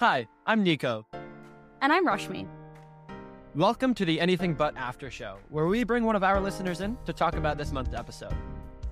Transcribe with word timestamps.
Hi, 0.00 0.26
I'm 0.46 0.62
Nico. 0.62 1.06
And 1.82 1.92
I'm 1.92 2.06
Rashmi. 2.06 2.48
Welcome 3.54 3.92
to 3.92 4.06
the 4.06 4.18
Anything 4.18 4.54
But 4.54 4.74
After 4.78 5.10
Show, 5.10 5.36
where 5.50 5.66
we 5.66 5.84
bring 5.84 6.04
one 6.04 6.16
of 6.16 6.24
our 6.24 6.40
listeners 6.40 6.80
in 6.80 6.96
to 7.04 7.12
talk 7.12 7.36
about 7.36 7.58
this 7.58 7.70
month's 7.70 7.94
episode. 7.94 8.32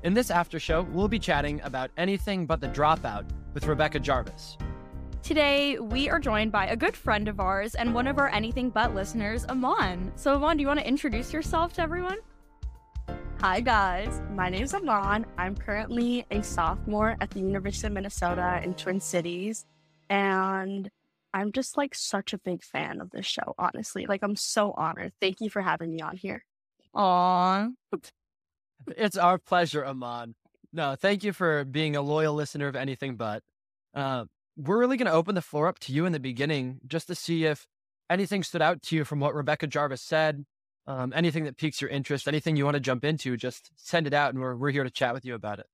In 0.02 0.12
this 0.12 0.30
after 0.30 0.60
show, 0.60 0.82
we'll 0.92 1.08
be 1.08 1.18
chatting 1.18 1.62
about 1.64 1.90
anything 1.96 2.44
but 2.44 2.60
the 2.60 2.68
dropout 2.68 3.24
with 3.54 3.66
Rebecca 3.66 3.98
Jarvis. 3.98 4.58
Today, 5.22 5.78
we 5.78 6.10
are 6.10 6.20
joined 6.20 6.52
by 6.52 6.66
a 6.66 6.76
good 6.76 6.94
friend 6.94 7.26
of 7.26 7.40
ours 7.40 7.74
and 7.74 7.94
one 7.94 8.06
of 8.06 8.18
our 8.18 8.28
Anything 8.28 8.68
But 8.68 8.94
listeners, 8.94 9.46
Aman. 9.48 10.12
So, 10.14 10.34
Aman, 10.34 10.58
do 10.58 10.60
you 10.60 10.66
want 10.66 10.80
to 10.80 10.86
introduce 10.86 11.32
yourself 11.32 11.72
to 11.72 11.80
everyone? 11.80 12.18
Hi, 13.40 13.60
guys. 13.60 14.20
My 14.34 14.50
name 14.50 14.64
is 14.64 14.74
Aman. 14.74 15.24
I'm 15.38 15.56
currently 15.56 16.26
a 16.30 16.42
sophomore 16.42 17.16
at 17.22 17.30
the 17.30 17.40
University 17.40 17.86
of 17.86 17.94
Minnesota 17.94 18.60
in 18.62 18.74
Twin 18.74 19.00
Cities. 19.00 19.64
And 20.10 20.90
I'm 21.34 21.52
just 21.52 21.76
like 21.76 21.94
such 21.94 22.32
a 22.32 22.38
big 22.38 22.62
fan 22.62 23.00
of 23.00 23.10
this 23.10 23.26
show, 23.26 23.54
honestly. 23.58 24.06
Like, 24.06 24.20
I'm 24.22 24.36
so 24.36 24.72
honored. 24.76 25.12
Thank 25.20 25.40
you 25.40 25.50
for 25.50 25.62
having 25.62 25.90
me 25.90 26.00
on 26.00 26.16
here. 26.16 26.44
Aww. 26.94 27.72
It's 28.96 29.16
our 29.16 29.38
pleasure, 29.38 29.84
Aman. 29.84 30.34
No, 30.72 30.96
thank 30.96 31.24
you 31.24 31.32
for 31.32 31.64
being 31.64 31.96
a 31.96 32.02
loyal 32.02 32.34
listener 32.34 32.68
of 32.68 32.76
Anything 32.76 33.16
But. 33.16 33.42
Uh, 33.94 34.24
we're 34.56 34.78
really 34.78 34.96
going 34.96 35.06
to 35.06 35.12
open 35.12 35.34
the 35.34 35.42
floor 35.42 35.68
up 35.68 35.78
to 35.80 35.92
you 35.92 36.04
in 36.04 36.12
the 36.12 36.20
beginning 36.20 36.80
just 36.86 37.06
to 37.06 37.14
see 37.14 37.44
if 37.44 37.66
anything 38.10 38.42
stood 38.42 38.62
out 38.62 38.82
to 38.82 38.96
you 38.96 39.04
from 39.04 39.20
what 39.20 39.34
Rebecca 39.34 39.66
Jarvis 39.66 40.02
said, 40.02 40.44
um, 40.86 41.12
anything 41.14 41.44
that 41.44 41.56
piques 41.56 41.80
your 41.80 41.90
interest, 41.90 42.26
anything 42.26 42.56
you 42.56 42.64
want 42.64 42.74
to 42.74 42.80
jump 42.80 43.04
into, 43.04 43.36
just 43.36 43.70
send 43.76 44.06
it 44.06 44.14
out 44.14 44.32
and 44.32 44.40
we're, 44.42 44.56
we're 44.56 44.70
here 44.70 44.84
to 44.84 44.90
chat 44.90 45.14
with 45.14 45.24
you 45.24 45.34
about 45.34 45.58
it. 45.58 45.66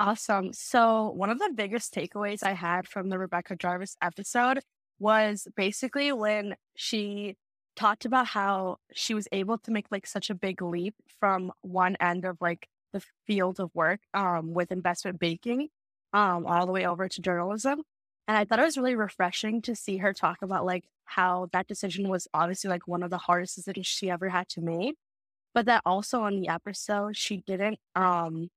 Awesome. 0.00 0.52
So, 0.52 1.10
one 1.10 1.30
of 1.30 1.38
the 1.38 1.52
biggest 1.54 1.94
takeaways 1.94 2.42
I 2.42 2.52
had 2.52 2.88
from 2.88 3.08
the 3.10 3.18
Rebecca 3.18 3.54
Jarvis 3.56 3.96
episode 4.02 4.60
was 4.98 5.46
basically 5.56 6.12
when 6.12 6.56
she 6.76 7.36
talked 7.76 8.04
about 8.04 8.26
how 8.26 8.78
she 8.92 9.14
was 9.14 9.28
able 9.32 9.58
to 9.58 9.70
make 9.70 9.86
like 9.90 10.06
such 10.06 10.30
a 10.30 10.34
big 10.34 10.62
leap 10.62 10.94
from 11.20 11.52
one 11.62 11.96
end 12.00 12.24
of 12.24 12.38
like 12.40 12.68
the 12.92 13.02
field 13.26 13.60
of 13.60 13.70
work 13.74 14.00
um, 14.14 14.52
with 14.52 14.72
investment 14.72 15.18
banking 15.20 15.68
um, 16.12 16.46
all 16.46 16.66
the 16.66 16.72
way 16.72 16.86
over 16.86 17.08
to 17.08 17.20
journalism. 17.20 17.82
And 18.26 18.36
I 18.36 18.44
thought 18.44 18.58
it 18.58 18.62
was 18.64 18.76
really 18.76 18.96
refreshing 18.96 19.62
to 19.62 19.76
see 19.76 19.98
her 19.98 20.12
talk 20.12 20.38
about 20.42 20.64
like 20.64 20.84
how 21.04 21.48
that 21.52 21.66
decision 21.68 22.08
was 22.08 22.26
obviously 22.34 22.70
like 22.70 22.86
one 22.88 23.02
of 23.02 23.10
the 23.10 23.18
hardest 23.18 23.56
decisions 23.56 23.86
she 23.86 24.10
ever 24.10 24.28
had 24.28 24.48
to 24.50 24.60
make. 24.60 24.96
But 25.54 25.66
that 25.66 25.82
also 25.86 26.22
on 26.22 26.40
the 26.40 26.48
episode, 26.48 27.16
she 27.16 27.38
didn't 27.38 27.78
um 27.96 28.50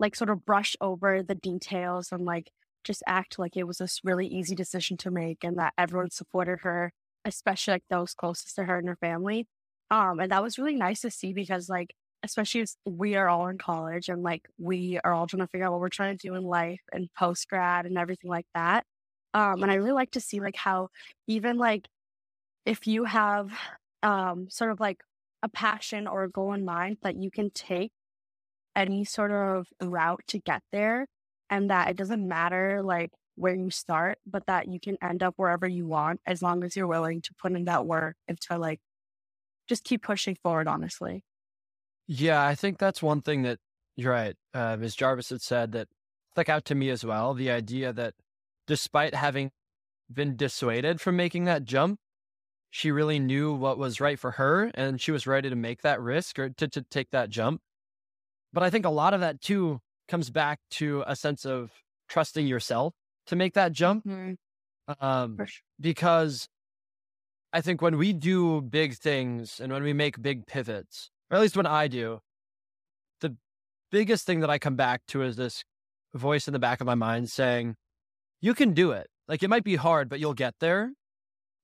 like 0.00 0.16
sort 0.16 0.30
of 0.30 0.44
brush 0.46 0.76
over 0.80 1.22
the 1.22 1.36
details 1.36 2.10
and 2.12 2.24
like 2.24 2.50
just 2.84 3.02
act 3.06 3.38
like 3.38 3.56
it 3.56 3.64
was 3.66 3.78
this 3.78 4.00
really 4.04 4.26
easy 4.26 4.54
decision 4.56 4.96
to 4.98 5.10
make 5.10 5.44
and 5.44 5.58
that 5.58 5.74
everyone 5.78 6.10
supported 6.10 6.60
her, 6.62 6.92
especially 7.24 7.74
like 7.74 7.84
those 7.90 8.14
closest 8.14 8.56
to 8.56 8.64
her 8.64 8.78
and 8.78 8.88
her 8.88 8.96
family. 8.96 9.46
Um, 9.90 10.20
and 10.20 10.32
that 10.32 10.42
was 10.42 10.58
really 10.58 10.76
nice 10.76 11.00
to 11.02 11.10
see 11.10 11.32
because 11.34 11.68
like 11.68 11.94
especially 12.22 12.62
as 12.62 12.76
we 12.86 13.16
are 13.16 13.28
all 13.28 13.48
in 13.48 13.58
college 13.58 14.08
and 14.08 14.22
like 14.22 14.42
we 14.58 15.00
are 15.04 15.14
all 15.14 15.26
trying 15.26 15.40
to 15.40 15.46
figure 15.48 15.66
out 15.66 15.72
what 15.72 15.80
we're 15.80 15.88
trying 15.90 16.16
to 16.16 16.28
do 16.28 16.34
in 16.34 16.42
life 16.44 16.80
and 16.92 17.08
post 17.18 17.48
grad 17.48 17.86
and 17.86 17.98
everything 17.98 18.30
like 18.30 18.46
that. 18.54 18.84
Um, 19.34 19.62
and 19.62 19.70
I 19.70 19.76
really 19.76 19.92
like 19.92 20.12
to 20.12 20.20
see 20.20 20.40
like 20.40 20.56
how 20.56 20.88
even 21.28 21.58
like 21.58 21.88
if 22.66 22.86
you 22.86 23.04
have 23.04 23.52
um 24.02 24.48
sort 24.50 24.70
of 24.70 24.80
like 24.80 25.02
a 25.42 25.48
passion 25.48 26.06
or 26.06 26.24
a 26.24 26.30
goal 26.30 26.52
in 26.54 26.64
mind 26.64 26.98
that 27.02 27.16
you 27.16 27.30
can 27.30 27.50
take 27.50 27.92
any 28.76 29.04
sort 29.04 29.32
of 29.32 29.68
route 29.82 30.22
to 30.28 30.38
get 30.38 30.62
there 30.72 31.06
and 31.48 31.70
that 31.70 31.90
it 31.90 31.96
doesn't 31.96 32.26
matter 32.26 32.82
like 32.82 33.10
where 33.36 33.54
you 33.54 33.70
start, 33.70 34.18
but 34.26 34.46
that 34.46 34.68
you 34.68 34.78
can 34.78 34.96
end 35.02 35.22
up 35.22 35.34
wherever 35.36 35.66
you 35.66 35.86
want 35.86 36.20
as 36.26 36.42
long 36.42 36.62
as 36.62 36.76
you're 36.76 36.86
willing 36.86 37.22
to 37.22 37.34
put 37.40 37.52
in 37.52 37.64
that 37.64 37.86
work 37.86 38.16
and 38.28 38.40
to 38.40 38.58
like 38.58 38.80
just 39.68 39.84
keep 39.84 40.02
pushing 40.02 40.36
forward, 40.42 40.68
honestly. 40.68 41.24
Yeah, 42.06 42.44
I 42.44 42.54
think 42.54 42.78
that's 42.78 43.02
one 43.02 43.22
thing 43.22 43.42
that 43.42 43.58
you're 43.96 44.12
right. 44.12 44.36
Uh, 44.52 44.76
Ms. 44.76 44.94
Jarvis 44.94 45.30
had 45.30 45.42
said 45.42 45.72
that 45.72 45.88
stuck 46.32 46.48
out 46.48 46.64
to 46.66 46.74
me 46.74 46.90
as 46.90 47.04
well. 47.04 47.34
The 47.34 47.50
idea 47.50 47.92
that 47.92 48.14
despite 48.66 49.14
having 49.14 49.50
been 50.12 50.36
dissuaded 50.36 51.00
from 51.00 51.16
making 51.16 51.44
that 51.44 51.64
jump, 51.64 51.98
she 52.70 52.90
really 52.90 53.18
knew 53.18 53.52
what 53.52 53.78
was 53.78 54.00
right 54.00 54.18
for 54.18 54.32
her 54.32 54.70
and 54.74 55.00
she 55.00 55.10
was 55.10 55.26
ready 55.26 55.50
to 55.50 55.56
make 55.56 55.82
that 55.82 56.00
risk 56.00 56.38
or 56.38 56.50
to, 56.50 56.68
to 56.68 56.82
take 56.82 57.10
that 57.10 57.30
jump. 57.30 57.60
But 58.52 58.62
I 58.62 58.70
think 58.70 58.84
a 58.84 58.90
lot 58.90 59.14
of 59.14 59.20
that 59.20 59.40
too 59.40 59.80
comes 60.08 60.30
back 60.30 60.58
to 60.72 61.04
a 61.06 61.14
sense 61.14 61.46
of 61.46 61.70
trusting 62.08 62.46
yourself 62.46 62.94
to 63.26 63.36
make 63.36 63.54
that 63.54 63.72
jump. 63.72 64.04
Mm-hmm. 64.04 64.34
Um, 65.04 65.36
sure. 65.36 65.46
Because 65.80 66.48
I 67.52 67.60
think 67.60 67.80
when 67.80 67.96
we 67.96 68.12
do 68.12 68.60
big 68.60 68.94
things 68.94 69.60
and 69.60 69.72
when 69.72 69.82
we 69.82 69.92
make 69.92 70.20
big 70.20 70.46
pivots, 70.46 71.10
or 71.30 71.36
at 71.36 71.40
least 71.40 71.56
when 71.56 71.66
I 71.66 71.86
do, 71.86 72.20
the 73.20 73.36
biggest 73.92 74.26
thing 74.26 74.40
that 74.40 74.50
I 74.50 74.58
come 74.58 74.76
back 74.76 75.02
to 75.08 75.22
is 75.22 75.36
this 75.36 75.64
voice 76.14 76.48
in 76.48 76.52
the 76.52 76.58
back 76.58 76.80
of 76.80 76.86
my 76.86 76.96
mind 76.96 77.30
saying, 77.30 77.76
you 78.40 78.54
can 78.54 78.72
do 78.72 78.90
it. 78.90 79.08
Like 79.28 79.42
it 79.44 79.48
might 79.48 79.64
be 79.64 79.76
hard, 79.76 80.08
but 80.08 80.18
you'll 80.18 80.34
get 80.34 80.54
there. 80.58 80.92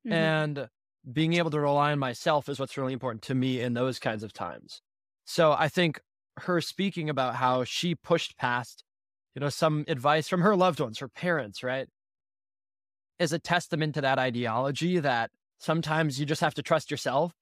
Mm-hmm. 0.07 0.13
And 0.13 0.69
being 1.13 1.35
able 1.35 1.51
to 1.51 1.61
rely 1.61 1.93
on 1.93 1.99
myself 1.99 2.49
is 2.49 2.61
what's 2.61 2.77
really 2.77 2.93
important 2.93 3.23
to 3.23 3.35
me 3.35 3.61
in 3.61 3.75
those 3.75 3.99
kinds 3.99 4.23
of 4.23 4.33
times. 4.33 4.83
So 5.25 5.53
I 5.53 5.69
think 5.69 6.01
her 6.39 6.61
speaking 6.61 7.09
about 7.11 7.37
how 7.37 7.65
she 7.65 7.95
pushed 7.95 8.37
past, 8.37 8.85
you 9.35 9.41
know, 9.41 9.49
some 9.49 9.85
advice 9.89 10.29
from 10.29 10.43
her 10.43 10.57
loved 10.57 10.81
ones, 10.81 10.99
her 10.99 11.09
parents, 11.09 11.63
right? 11.63 11.89
Is 13.19 13.33
a 13.33 13.39
testament 13.39 13.95
to 13.95 14.03
that 14.03 14.19
ideology 14.19 14.99
that 14.99 15.31
sometimes 15.59 16.21
you 16.21 16.27
just 16.27 16.43
have 16.43 16.55
to 16.55 16.63
trust 16.63 16.91
yourself 16.91 17.33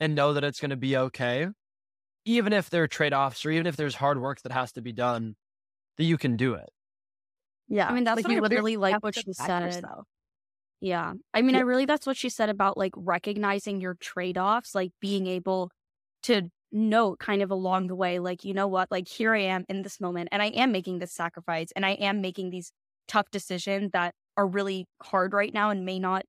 and 0.00 0.14
know 0.14 0.34
that 0.34 0.44
it's 0.44 0.60
going 0.60 0.70
to 0.70 0.76
be 0.76 0.96
okay 0.96 1.48
even 2.24 2.52
if 2.52 2.70
there 2.70 2.82
are 2.82 2.88
trade 2.88 3.12
offs 3.12 3.44
or 3.44 3.50
even 3.50 3.66
if 3.66 3.76
there's 3.76 3.94
hard 3.94 4.20
work 4.20 4.40
that 4.42 4.52
has 4.52 4.72
to 4.72 4.82
be 4.82 4.92
done, 4.92 5.36
that 5.96 6.04
you 6.04 6.16
can 6.16 6.36
do 6.36 6.54
it. 6.54 6.70
Yeah. 7.68 7.88
I 7.88 7.92
mean, 7.92 8.04
that's 8.04 8.24
like 8.24 8.40
what 8.40 8.52
I 8.52 8.54
really 8.54 8.76
like 8.76 9.02
what 9.02 9.14
she 9.14 9.32
said. 9.32 9.62
Yourself. 9.62 10.06
Yeah. 10.80 11.14
I 11.32 11.42
mean, 11.42 11.54
yeah. 11.54 11.60
I 11.60 11.62
really, 11.62 11.84
that's 11.84 12.06
what 12.06 12.16
she 12.16 12.28
said 12.28 12.48
about 12.48 12.76
like 12.76 12.92
recognizing 12.96 13.80
your 13.80 13.94
trade 13.94 14.38
offs, 14.38 14.74
like 14.74 14.92
being 15.00 15.26
able 15.26 15.70
to 16.24 16.50
note 16.74 17.20
kind 17.20 17.40
of 17.40 17.50
along 17.50 17.86
the 17.86 17.94
way, 17.94 18.18
like, 18.18 18.44
you 18.44 18.52
know 18.52 18.66
what, 18.66 18.90
like 18.90 19.08
here 19.08 19.34
I 19.34 19.42
am 19.42 19.64
in 19.68 19.82
this 19.82 20.00
moment 20.00 20.28
and 20.32 20.42
I 20.42 20.46
am 20.46 20.72
making 20.72 20.98
this 20.98 21.12
sacrifice 21.12 21.68
and 21.76 21.86
I 21.86 21.92
am 21.92 22.20
making 22.20 22.50
these 22.50 22.72
tough 23.08 23.30
decisions 23.30 23.92
that 23.92 24.14
are 24.36 24.46
really 24.46 24.86
hard 25.02 25.32
right 25.32 25.54
now 25.54 25.70
and 25.70 25.84
may 25.84 25.98
not 25.98 26.24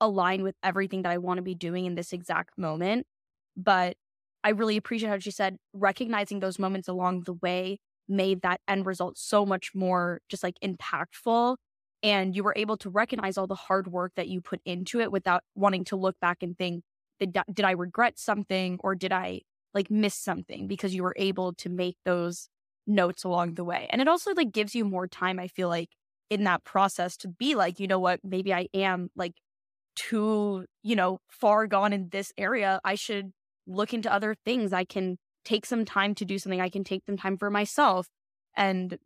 align 0.00 0.42
with 0.42 0.54
everything 0.62 1.02
that 1.02 1.12
I 1.12 1.18
want 1.18 1.38
to 1.38 1.42
be 1.42 1.54
doing 1.54 1.86
in 1.86 1.94
this 1.94 2.12
exact 2.12 2.58
moment. 2.58 3.06
But 3.56 3.96
I 4.44 4.50
really 4.50 4.76
appreciate 4.76 5.08
how 5.08 5.18
she 5.18 5.30
said 5.30 5.56
recognizing 5.72 6.40
those 6.40 6.58
moments 6.58 6.88
along 6.88 7.22
the 7.22 7.32
way 7.32 7.78
made 8.08 8.42
that 8.42 8.60
end 8.68 8.86
result 8.86 9.18
so 9.18 9.46
much 9.46 9.74
more 9.74 10.20
just 10.28 10.42
like 10.42 10.56
impactful. 10.62 11.56
And 12.02 12.36
you 12.36 12.44
were 12.44 12.54
able 12.56 12.76
to 12.78 12.90
recognize 12.90 13.38
all 13.38 13.46
the 13.46 13.54
hard 13.54 13.88
work 13.88 14.12
that 14.16 14.28
you 14.28 14.42
put 14.42 14.60
into 14.66 15.00
it 15.00 15.10
without 15.10 15.42
wanting 15.54 15.84
to 15.84 15.96
look 15.96 16.16
back 16.20 16.42
and 16.42 16.56
think, 16.56 16.84
did, 17.18 17.36
did 17.52 17.64
I 17.64 17.70
regret 17.70 18.18
something 18.18 18.78
or 18.80 18.94
did 18.94 19.12
I 19.12 19.40
like 19.76 19.92
miss 19.92 20.16
something? 20.16 20.66
Because 20.66 20.92
you 20.96 21.04
were 21.04 21.14
able 21.16 21.54
to 21.54 21.68
make 21.68 21.98
those 22.04 22.48
notes 22.88 23.22
along 23.22 23.54
the 23.54 23.64
way. 23.64 23.86
And 23.90 24.02
it 24.02 24.08
also 24.08 24.34
like 24.34 24.50
gives 24.52 24.74
you 24.74 24.84
more 24.84 25.06
time, 25.06 25.38
I 25.38 25.46
feel 25.48 25.68
like, 25.68 25.90
in 26.30 26.42
that 26.44 26.64
process 26.64 27.16
to 27.18 27.28
be 27.28 27.54
like, 27.54 27.78
you 27.78 27.86
know 27.86 28.00
what, 28.00 28.18
maybe 28.24 28.52
I 28.52 28.66
am 28.74 29.10
like 29.14 29.34
too, 29.94 30.66
you 30.82 30.96
know, 30.96 31.20
far 31.28 31.68
gone 31.68 31.92
in 31.92 32.08
this 32.10 32.32
area. 32.36 32.80
I 32.84 32.96
should 32.96 33.32
look 33.66 33.94
into 33.94 34.12
other 34.12 34.34
things. 34.44 34.72
I 34.72 34.84
can 34.84 35.18
take 35.44 35.66
some 35.66 35.84
time 35.84 36.16
to 36.16 36.24
do 36.24 36.38
something. 36.38 36.60
I 36.60 36.68
can 36.68 36.84
take 36.84 37.02
some 37.06 37.16
time 37.16 37.38
for 37.38 37.50
myself 37.50 38.08
and 38.56 38.98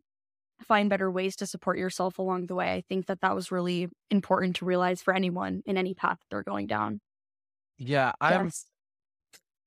find 0.67 0.89
better 0.89 1.11
ways 1.11 1.35
to 1.37 1.47
support 1.47 1.77
yourself 1.77 2.17
along 2.19 2.47
the 2.47 2.55
way. 2.55 2.73
I 2.73 2.83
think 2.89 3.07
that 3.07 3.21
that 3.21 3.35
was 3.35 3.51
really 3.51 3.89
important 4.09 4.55
to 4.57 4.65
realize 4.65 5.01
for 5.01 5.13
anyone 5.13 5.61
in 5.65 5.77
any 5.77 5.93
path 5.93 6.17
they're 6.29 6.43
going 6.43 6.67
down. 6.67 7.01
Yeah, 7.77 8.13
I'm. 8.21 8.45
Yes. 8.45 8.65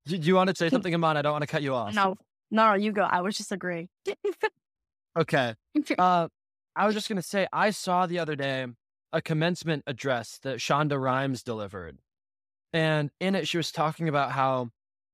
Do 0.06 0.16
you 0.16 0.34
want 0.34 0.50
to 0.50 0.56
say 0.56 0.68
something, 0.68 0.94
Aman? 0.94 1.16
I 1.16 1.22
don't 1.22 1.32
want 1.32 1.42
to 1.42 1.48
cut 1.48 1.62
you 1.62 1.74
off. 1.74 1.94
No, 1.94 2.16
no, 2.50 2.74
you 2.74 2.92
go. 2.92 3.02
I 3.02 3.22
was 3.22 3.36
just 3.36 3.52
agreeing. 3.52 3.88
okay. 5.18 5.54
Uh, 5.98 6.28
I 6.76 6.86
was 6.86 6.94
just 6.94 7.08
going 7.08 7.16
to 7.16 7.22
say, 7.22 7.46
I 7.52 7.70
saw 7.70 8.06
the 8.06 8.18
other 8.18 8.36
day 8.36 8.66
a 9.12 9.22
commencement 9.22 9.84
address 9.86 10.38
that 10.42 10.58
Shonda 10.58 11.00
Rhimes 11.00 11.42
delivered. 11.42 11.98
And 12.72 13.10
in 13.20 13.34
it, 13.36 13.46
she 13.46 13.56
was 13.56 13.70
talking 13.70 14.08
about 14.08 14.32
how 14.32 14.70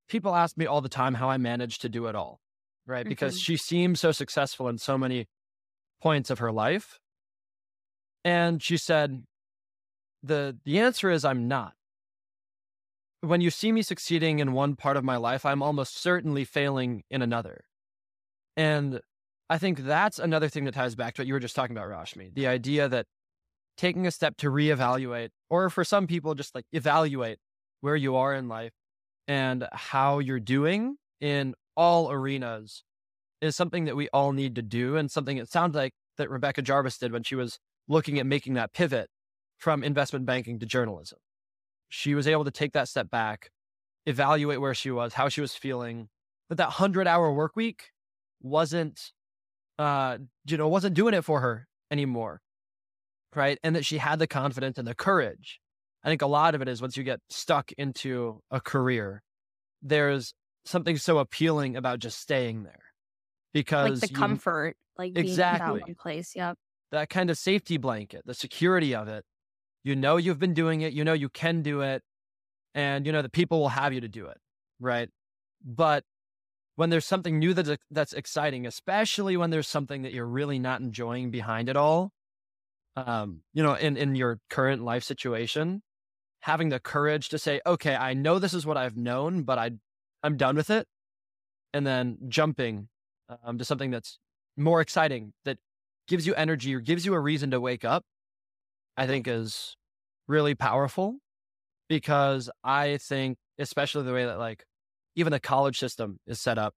people 0.08 0.34
ask 0.34 0.56
me 0.56 0.66
all 0.66 0.81
the 0.81 0.88
time 0.88 1.14
how 1.14 1.28
I 1.28 1.36
managed 1.36 1.82
to 1.82 1.88
do 1.88 2.06
it 2.06 2.14
all, 2.14 2.40
right? 2.86 3.06
Because 3.06 3.34
mm-hmm. 3.34 3.43
she 3.43 3.56
seems 3.58 4.00
so 4.00 4.12
successful 4.12 4.69
in 4.69 4.78
so 4.78 4.96
many 4.96 5.28
points 6.00 6.31
of 6.31 6.38
her 6.38 6.50
life. 6.50 6.98
And 8.25 8.62
she 8.62 8.78
said, 8.78 9.22
the, 10.22 10.56
the 10.64 10.78
answer 10.78 11.10
is 11.10 11.25
I'm 11.25 11.46
not. 11.48 11.75
When 13.22 13.40
you 13.40 13.50
see 13.50 13.70
me 13.70 13.82
succeeding 13.82 14.38
in 14.38 14.52
one 14.52 14.76
part 14.76 14.96
of 14.96 15.05
my 15.05 15.17
life, 15.17 15.44
I'm 15.44 15.62
almost 15.62 15.96
certainly 15.99 16.44
failing 16.44 17.02
in 17.11 17.20
another. 17.20 17.64
And 18.56 19.00
I 19.50 19.58
think 19.58 19.81
that's 19.81 20.19
another 20.19 20.49
thing 20.49 20.64
that 20.64 20.75
ties 20.75 20.94
back 20.94 21.14
to 21.14 21.22
what 21.22 21.26
you 21.26 21.34
were 21.34 21.40
just 21.40 21.56
talking 21.56 21.76
about, 21.76 21.88
Rashmi. 21.90 22.34
The 22.34 22.46
idea 22.46 22.88
that 22.88 23.06
taking 23.76 24.06
a 24.06 24.11
step 24.11 24.37
to 24.38 24.50
reevaluate, 24.50 25.31
or 25.49 25.69
for 25.70 25.84
some 25.84 26.06
people, 26.06 26.34
just 26.34 26.55
like 26.55 26.64
evaluate 26.72 27.38
where 27.81 27.96
you 27.96 28.17
are 28.17 28.34
in 28.34 28.49
life 28.49 28.72
and 29.26 29.67
how 29.72 30.19
you're 30.19 30.40
doing 30.40 30.96
in 31.20 31.55
all 31.76 32.11
arenas 32.11 32.84
is 33.40 33.56
something 33.56 33.87
that 33.87 33.96
we 33.96 34.08
all 34.11 34.32
need 34.32 34.55
to 34.55 34.62
do 34.62 34.96
and 34.96 35.11
something 35.11 35.38
it 35.38 35.50
sounds 35.50 35.75
like 35.75 35.93
that 36.17 36.31
Rebecca 36.31 36.62
Jarvis 36.62 36.99
did 36.99 37.12
when 37.12 37.22
she 37.22 37.34
was 37.34 37.58
looking 37.88 38.19
at 38.19 38.26
making 38.26 38.55
that 38.55 38.72
pivot 38.72 39.08
from 39.56 39.82
investment 39.82 40.26
banking 40.26 40.58
to 40.58 40.67
journalism. 40.67 41.19
She 41.90 42.14
was 42.14 42.26
able 42.26 42.44
to 42.44 42.50
take 42.50 42.72
that 42.72 42.88
step 42.88 43.10
back, 43.10 43.50
evaluate 44.06 44.60
where 44.60 44.75
she 44.75 44.90
was, 44.90 45.12
how 45.12 45.28
she 45.28 45.42
was 45.42 45.54
feeling, 45.54 46.08
that 46.48 46.56
that 46.56 46.69
100 46.69 47.06
hour 47.06 47.32
work 47.32 47.56
week 47.56 47.90
wasn't 48.42 49.12
uh 49.78 50.16
you 50.46 50.56
know 50.56 50.69
wasn't 50.69 50.94
doing 50.94 51.12
it 51.12 51.22
for 51.22 51.40
her 51.40 51.69
anymore 51.90 52.40
right? 53.34 53.58
And 53.62 53.76
that 53.76 53.84
she 53.84 53.98
had 53.98 54.19
the 54.19 54.26
confidence 54.26 54.78
and 54.78 54.87
the 54.87 54.94
courage. 54.94 55.60
I 56.02 56.08
think 56.08 56.22
a 56.22 56.26
lot 56.26 56.54
of 56.54 56.62
it 56.62 56.69
is 56.69 56.81
once 56.81 56.96
you 56.96 57.04
get 57.04 57.20
stuck 57.28 57.72
into 57.72 58.40
a 58.50 58.60
career 58.60 59.22
there's 59.82 60.34
something 60.64 60.96
so 60.98 61.19
appealing 61.19 61.76
about 61.76 61.98
just 61.98 62.20
staying 62.20 62.64
there 62.64 62.82
because 63.54 63.90
like 63.90 64.00
the 64.00 64.08
you, 64.08 64.14
comfort 64.14 64.76
like 64.98 65.16
exactly. 65.16 65.82
in 65.86 65.94
place 65.94 66.34
yep. 66.36 66.56
That 66.93 67.08
kind 67.08 67.31
of 67.31 67.38
safety 67.38 67.76
blanket 67.76 68.22
the 68.26 68.34
security 68.34 68.94
of 68.94 69.08
it 69.08 69.25
you 69.85 69.97
know 69.97 70.17
you've 70.17 70.38
been 70.38 70.55
doing 70.55 70.81
it 70.82 70.93
you 70.93 71.05
know 71.05 71.12
you 71.12 71.29
can 71.29 71.62
do 71.62 71.81
it 71.81 72.03
and 72.75 73.06
you 73.06 73.12
know 73.12 73.23
the 73.23 73.29
people 73.29 73.61
will 73.61 73.69
have 73.69 73.93
you 73.93 74.00
to 74.00 74.09
do 74.09 74.27
it 74.27 74.38
right? 74.81 75.11
But 75.62 76.05
when 76.77 76.88
there's 76.88 77.05
something 77.05 77.38
new 77.38 77.53
that's 77.53 77.71
that's 77.91 78.15
exciting 78.15 78.67
especially 78.67 79.37
when 79.37 79.50
there's 79.50 79.69
something 79.69 80.03
that 80.03 80.12
you're 80.12 80.27
really 80.27 80.59
not 80.59 80.81
enjoying 80.81 81.31
behind 81.31 81.69
it 81.69 81.77
all 81.77 82.11
um 82.97 83.43
you 83.53 83.62
know 83.62 83.75
in 83.75 83.99
in 83.99 84.15
your 84.15 84.38
current 84.49 84.82
life 84.82 85.05
situation 85.05 85.82
having 86.41 86.71
the 86.71 86.81
courage 86.81 87.29
to 87.29 87.38
say 87.38 87.61
okay 87.67 87.94
i 87.94 88.15
know 88.15 88.38
this 88.38 88.55
is 88.55 88.65
what 88.65 88.79
i've 88.79 88.97
known 88.97 89.43
but 89.43 89.59
i 89.59 89.71
i'm 90.23 90.38
done 90.38 90.56
with 90.56 90.71
it 90.71 90.87
and 91.75 91.87
then 91.87 92.17
jumping 92.29 92.88
um, 93.44 93.59
to 93.59 93.65
something 93.65 93.91
that's 93.91 94.19
more 94.56 94.81
exciting 94.81 95.35
that 95.44 95.59
gives 96.09 96.27
you 96.27 96.35
energy 96.35 96.75
or 96.75 96.81
gives 96.81 97.05
you 97.05 97.12
a 97.12 97.21
reason 97.21 97.50
to 97.50 97.61
wake 97.61 97.85
up 97.85 98.05
i 98.96 99.06
think 99.06 99.26
is 99.26 99.76
really 100.28 100.54
powerful 100.54 101.16
because 101.88 102.50
i 102.64 102.96
think 102.98 103.38
especially 103.58 104.04
the 104.04 104.12
way 104.12 104.25
that 104.25 104.38
like 104.38 104.64
even 105.16 105.32
the 105.32 105.40
college 105.40 105.78
system 105.78 106.19
is 106.26 106.40
set 106.40 106.58
up 106.58 106.75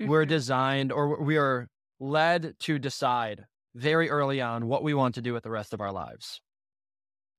mm-hmm. 0.00 0.10
we're 0.10 0.24
designed 0.24 0.92
or 0.92 1.22
we 1.22 1.36
are 1.36 1.68
led 2.00 2.54
to 2.58 2.78
decide 2.78 3.44
very 3.74 4.08
early 4.08 4.40
on 4.40 4.66
what 4.66 4.82
we 4.82 4.94
want 4.94 5.14
to 5.14 5.22
do 5.22 5.32
with 5.32 5.42
the 5.42 5.50
rest 5.50 5.72
of 5.72 5.80
our 5.80 5.92
lives 5.92 6.40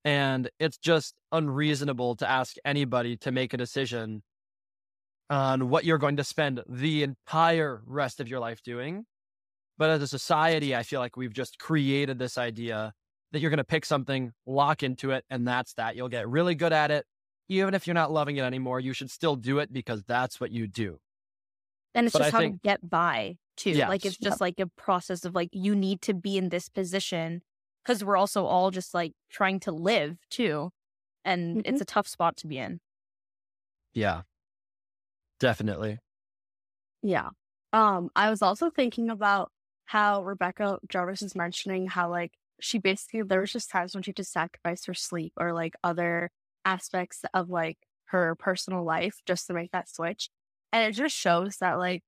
and 0.06 0.50
it's 0.60 0.78
just 0.78 1.16
unreasonable 1.32 2.16
to 2.16 2.30
ask 2.30 2.56
anybody 2.64 3.18
to 3.18 3.32
make 3.32 3.54
a 3.54 3.58
decision 3.58 4.24
on 5.30 5.70
what 5.70 5.86
you're 5.86 5.98
going 5.98 6.18
to 6.18 6.24
spend 6.24 6.62
the 6.68 7.04
entire 7.04 7.82
rest 7.86 8.20
of 8.20 8.28
your 8.28 8.40
life 8.40 8.64
doing. 8.64 9.06
But 9.78 9.90
as 9.92 10.02
a 10.02 10.08
society, 10.08 10.76
I 10.76 10.84
feel 10.84 11.00
like 11.00 11.16
we've 11.16 11.34
just 11.34 11.60
created 11.60 12.20
this 12.20 12.38
idea 12.38 12.94
that 13.32 13.40
you're 13.40 13.50
going 13.50 13.58
to 13.58 13.64
pick 13.64 13.86
something, 13.86 14.32
lock 14.46 14.84
into 14.84 15.12
it, 15.12 15.26
and 15.30 15.48
that's 15.48 15.74
that. 15.76 15.96
You'll 15.96 16.10
get 16.10 16.28
really 16.28 16.56
good 16.56 16.74
at 16.74 16.92
it. 16.92 17.06
Even 17.48 17.74
if 17.74 17.88
you're 17.88 17.94
not 17.96 18.12
loving 18.12 18.38
it 18.38 18.44
anymore, 18.44 18.80
you 18.80 18.94
should 18.94 19.10
still 19.10 19.36
do 19.36 19.60
it 19.60 19.74
because 19.74 20.04
that's 20.04 20.40
what 20.40 20.52
you 20.52 20.68
do. 20.68 21.00
And 21.96 22.06
it's 22.06 22.14
but 22.14 22.20
just 22.20 22.34
I 22.34 22.38
how 22.38 22.40
think, 22.40 22.62
to 22.62 22.68
get 22.68 22.88
by 22.88 23.38
too. 23.58 23.72
Yes, 23.72 23.90
like 23.90 24.06
it's 24.06 24.18
just 24.18 24.36
yep. 24.36 24.42
like 24.42 24.60
a 24.60 24.68
process 24.68 25.26
of 25.26 25.34
like, 25.34 25.50
you 25.52 25.76
need 25.76 26.02
to 26.04 26.14
be 26.14 26.38
in 26.38 26.50
this 26.50 26.70
position 26.70 27.42
because 27.84 28.04
we're 28.04 28.18
also 28.18 28.46
all 28.46 28.72
just 28.72 28.94
like 28.94 29.14
trying 29.32 29.60
to 29.62 29.72
live 29.72 30.18
too. 30.30 30.72
And 31.26 31.58
mm-hmm. 31.58 31.70
it's 31.74 31.82
a 31.82 31.86
tough 31.86 32.08
spot 32.08 32.38
to 32.38 32.48
be 32.48 32.58
in. 32.58 32.80
Yeah. 33.94 34.22
Definitely. 35.40 35.98
Yeah. 37.02 37.30
Um, 37.74 38.10
I 38.16 38.30
was 38.30 38.42
also 38.42 38.70
thinking 38.70 39.10
about 39.10 39.52
how 39.86 40.24
Rebecca 40.24 40.78
Jarvis 40.88 41.22
is 41.22 41.36
mentioning 41.36 41.88
how 41.88 42.10
like 42.10 42.34
she 42.62 42.78
basically 42.80 43.22
there 43.24 43.42
was 43.42 43.52
just 43.52 43.70
times 43.70 43.94
when 43.94 44.04
she 44.04 44.14
just 44.14 44.32
sacrificed 44.32 44.86
her 44.88 44.94
sleep 44.94 45.34
or 45.38 45.54
like 45.54 45.76
other 45.84 46.32
aspects 46.66 47.24
of 47.34 47.50
like 47.50 47.78
her 48.06 48.36
personal 48.36 48.84
life 48.84 49.22
just 49.26 49.48
to 49.48 49.54
make 49.54 49.72
that 49.72 49.90
switch. 49.90 50.30
And 50.74 50.84
it 50.88 50.96
just 50.96 51.16
shows 51.16 51.58
that 51.58 51.80
like 51.80 52.04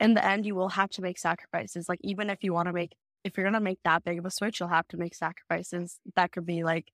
in 0.00 0.14
the 0.14 0.24
end 0.24 0.46
you 0.46 0.54
will 0.54 0.70
have 0.70 0.90
to 0.90 1.02
make 1.02 1.18
sacrifices. 1.18 1.88
Like 1.88 2.00
even 2.02 2.30
if 2.30 2.42
you 2.44 2.52
want 2.52 2.66
to 2.68 2.72
make 2.72 2.92
if 3.24 3.36
you're 3.36 3.46
gonna 3.46 3.60
make 3.60 3.80
that 3.84 4.04
big 4.04 4.18
of 4.18 4.26
a 4.26 4.30
switch, 4.30 4.60
you'll 4.60 4.68
have 4.68 4.88
to 4.88 4.96
make 4.96 5.14
sacrifices. 5.14 5.98
That 6.14 6.32
could 6.32 6.46
be 6.46 6.64
like 6.64 6.92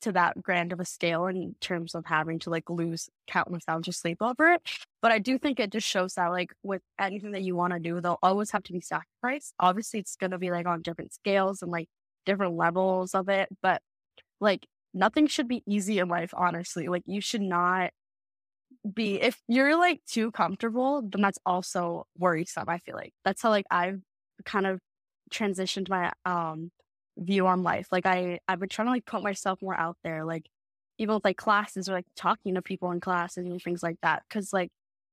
to 0.00 0.12
that 0.12 0.40
grand 0.42 0.72
of 0.72 0.80
a 0.80 0.84
scale 0.84 1.26
in 1.26 1.54
terms 1.60 1.94
of 1.94 2.06
having 2.06 2.38
to 2.40 2.50
like 2.50 2.70
lose 2.70 3.08
countless 3.26 3.64
hours 3.66 3.88
of 3.88 3.94
sleep 3.96 4.18
over 4.20 4.52
it. 4.52 4.62
But 5.00 5.12
I 5.12 5.18
do 5.18 5.38
think 5.38 5.58
it 5.58 5.72
just 5.72 5.86
shows 5.86 6.14
that 6.14 6.28
like 6.28 6.52
with 6.62 6.82
anything 7.00 7.32
that 7.32 7.42
you 7.42 7.56
want 7.56 7.72
to 7.72 7.80
do, 7.80 8.00
they'll 8.00 8.18
always 8.22 8.50
have 8.52 8.62
to 8.64 8.72
be 8.72 8.80
sacrificed. 8.80 9.54
Obviously, 9.58 10.00
it's 10.00 10.16
going 10.16 10.30
to 10.30 10.38
be 10.38 10.50
like 10.50 10.66
on 10.66 10.82
different 10.82 11.12
scales 11.12 11.62
and 11.62 11.70
like 11.70 11.88
different 12.26 12.56
levels 12.56 13.14
of 13.14 13.28
it. 13.28 13.48
But 13.60 13.82
like 14.40 14.66
nothing 14.94 15.26
should 15.26 15.48
be 15.48 15.62
easy 15.66 15.98
in 15.98 16.08
life, 16.08 16.32
honestly. 16.36 16.88
Like 16.88 17.02
you 17.06 17.20
should 17.20 17.42
not 17.42 17.90
be, 18.94 19.20
if 19.20 19.40
you're 19.48 19.76
like 19.76 20.00
too 20.06 20.30
comfortable, 20.30 21.02
then 21.02 21.22
that's 21.22 21.38
also 21.44 22.06
worrisome. 22.18 22.68
I 22.68 22.78
feel 22.78 22.96
like 22.96 23.12
that's 23.24 23.42
how 23.42 23.50
like 23.50 23.66
I've 23.70 24.00
kind 24.44 24.66
of 24.66 24.80
transitioned 25.32 25.88
my 25.88 26.12
um 26.24 26.70
view 27.18 27.46
on 27.46 27.62
life. 27.62 27.88
Like 27.92 28.06
I, 28.06 28.40
I've 28.48 28.60
been 28.60 28.68
trying 28.68 28.86
to 28.86 28.92
like 28.92 29.06
put 29.06 29.22
myself 29.22 29.60
more 29.62 29.78
out 29.78 29.96
there, 30.04 30.24
like 30.24 30.48
even 30.98 31.14
with 31.14 31.24
like 31.24 31.36
classes 31.36 31.88
or 31.88 31.92
like 31.92 32.06
talking 32.16 32.54
to 32.54 32.62
people 32.62 32.90
in 32.90 33.00
classes 33.00 33.46
and 33.46 33.60
things 33.62 33.82
like 33.82 33.98
that. 34.02 34.22
Cause 34.30 34.52
like 34.52 34.70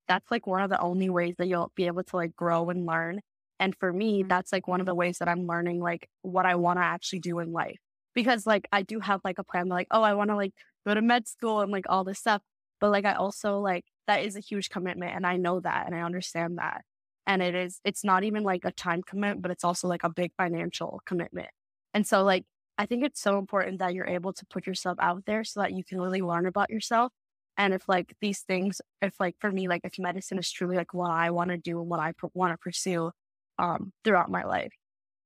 that's 0.07 0.29
like 0.31 0.47
one 0.47 0.61
of 0.61 0.69
the 0.69 0.79
only 0.79 1.09
ways 1.09 1.35
that 1.37 1.47
you'll 1.47 1.71
be 1.75 1.87
able 1.87 2.03
to 2.03 2.15
like 2.15 2.35
grow 2.35 2.69
and 2.69 2.85
learn. 2.85 3.21
And 3.59 3.75
for 3.75 3.93
me, 3.93 4.19
mm-hmm. 4.19 4.29
that's 4.29 4.51
like 4.51 4.67
one 4.67 4.79
of 4.79 4.85
the 4.85 4.95
ways 4.95 5.19
that 5.19 5.29
I'm 5.29 5.45
learning 5.45 5.79
like 5.79 6.09
what 6.21 6.45
I 6.45 6.55
want 6.55 6.79
to 6.79 6.83
actually 6.83 7.19
do 7.19 7.39
in 7.39 7.51
life. 7.51 7.79
Because 8.15 8.47
like 8.47 8.67
I 8.71 8.81
do 8.81 8.99
have 8.99 9.21
like 9.23 9.39
a 9.39 9.43
plan 9.43 9.67
like, 9.67 9.87
oh, 9.91 10.01
I 10.01 10.13
want 10.15 10.31
to 10.31 10.35
like 10.35 10.53
go 10.85 10.93
to 10.93 11.01
med 11.01 11.27
school 11.27 11.61
and 11.61 11.71
like 11.71 11.85
all 11.87 12.03
this 12.03 12.19
stuff. 12.19 12.41
But 12.81 12.91
like 12.91 13.05
I 13.05 13.13
also 13.13 13.59
like 13.59 13.85
that 14.07 14.23
is 14.23 14.35
a 14.35 14.41
huge 14.41 14.69
commitment 14.69 15.15
and 15.15 15.25
I 15.25 15.37
know 15.37 15.59
that 15.59 15.85
and 15.85 15.95
I 15.95 16.01
understand 16.01 16.57
that. 16.57 16.83
And 17.27 17.41
it 17.43 17.53
is 17.53 17.79
it's 17.85 18.03
not 18.03 18.23
even 18.23 18.43
like 18.43 18.65
a 18.65 18.71
time 18.71 19.03
commitment, 19.03 19.43
but 19.43 19.51
it's 19.51 19.63
also 19.63 19.87
like 19.87 20.03
a 20.03 20.09
big 20.09 20.31
financial 20.37 21.01
commitment. 21.05 21.49
And 21.93 22.05
so, 22.07 22.23
like, 22.23 22.45
I 22.77 22.85
think 22.85 23.03
it's 23.03 23.21
so 23.21 23.37
important 23.39 23.79
that 23.79 23.93
you're 23.93 24.07
able 24.07 24.33
to 24.33 24.45
put 24.45 24.65
yourself 24.67 24.97
out 25.01 25.25
there 25.25 25.43
so 25.43 25.61
that 25.61 25.73
you 25.73 25.83
can 25.83 25.99
really 25.99 26.21
learn 26.21 26.45
about 26.45 26.69
yourself. 26.69 27.11
And 27.57 27.73
if, 27.73 27.89
like, 27.89 28.15
these 28.21 28.41
things, 28.41 28.81
if, 29.01 29.19
like, 29.19 29.35
for 29.39 29.51
me, 29.51 29.67
like, 29.67 29.81
if 29.83 29.99
medicine 29.99 30.37
is 30.39 30.49
truly 30.51 30.77
like 30.77 30.93
what 30.93 31.11
I 31.11 31.31
want 31.31 31.49
to 31.51 31.57
do 31.57 31.79
and 31.81 31.89
what 31.89 31.99
I 31.99 32.13
pr- 32.13 32.27
want 32.33 32.53
to 32.53 32.57
pursue 32.57 33.11
um, 33.57 33.91
throughout 34.03 34.29
my 34.31 34.43
life, 34.43 34.73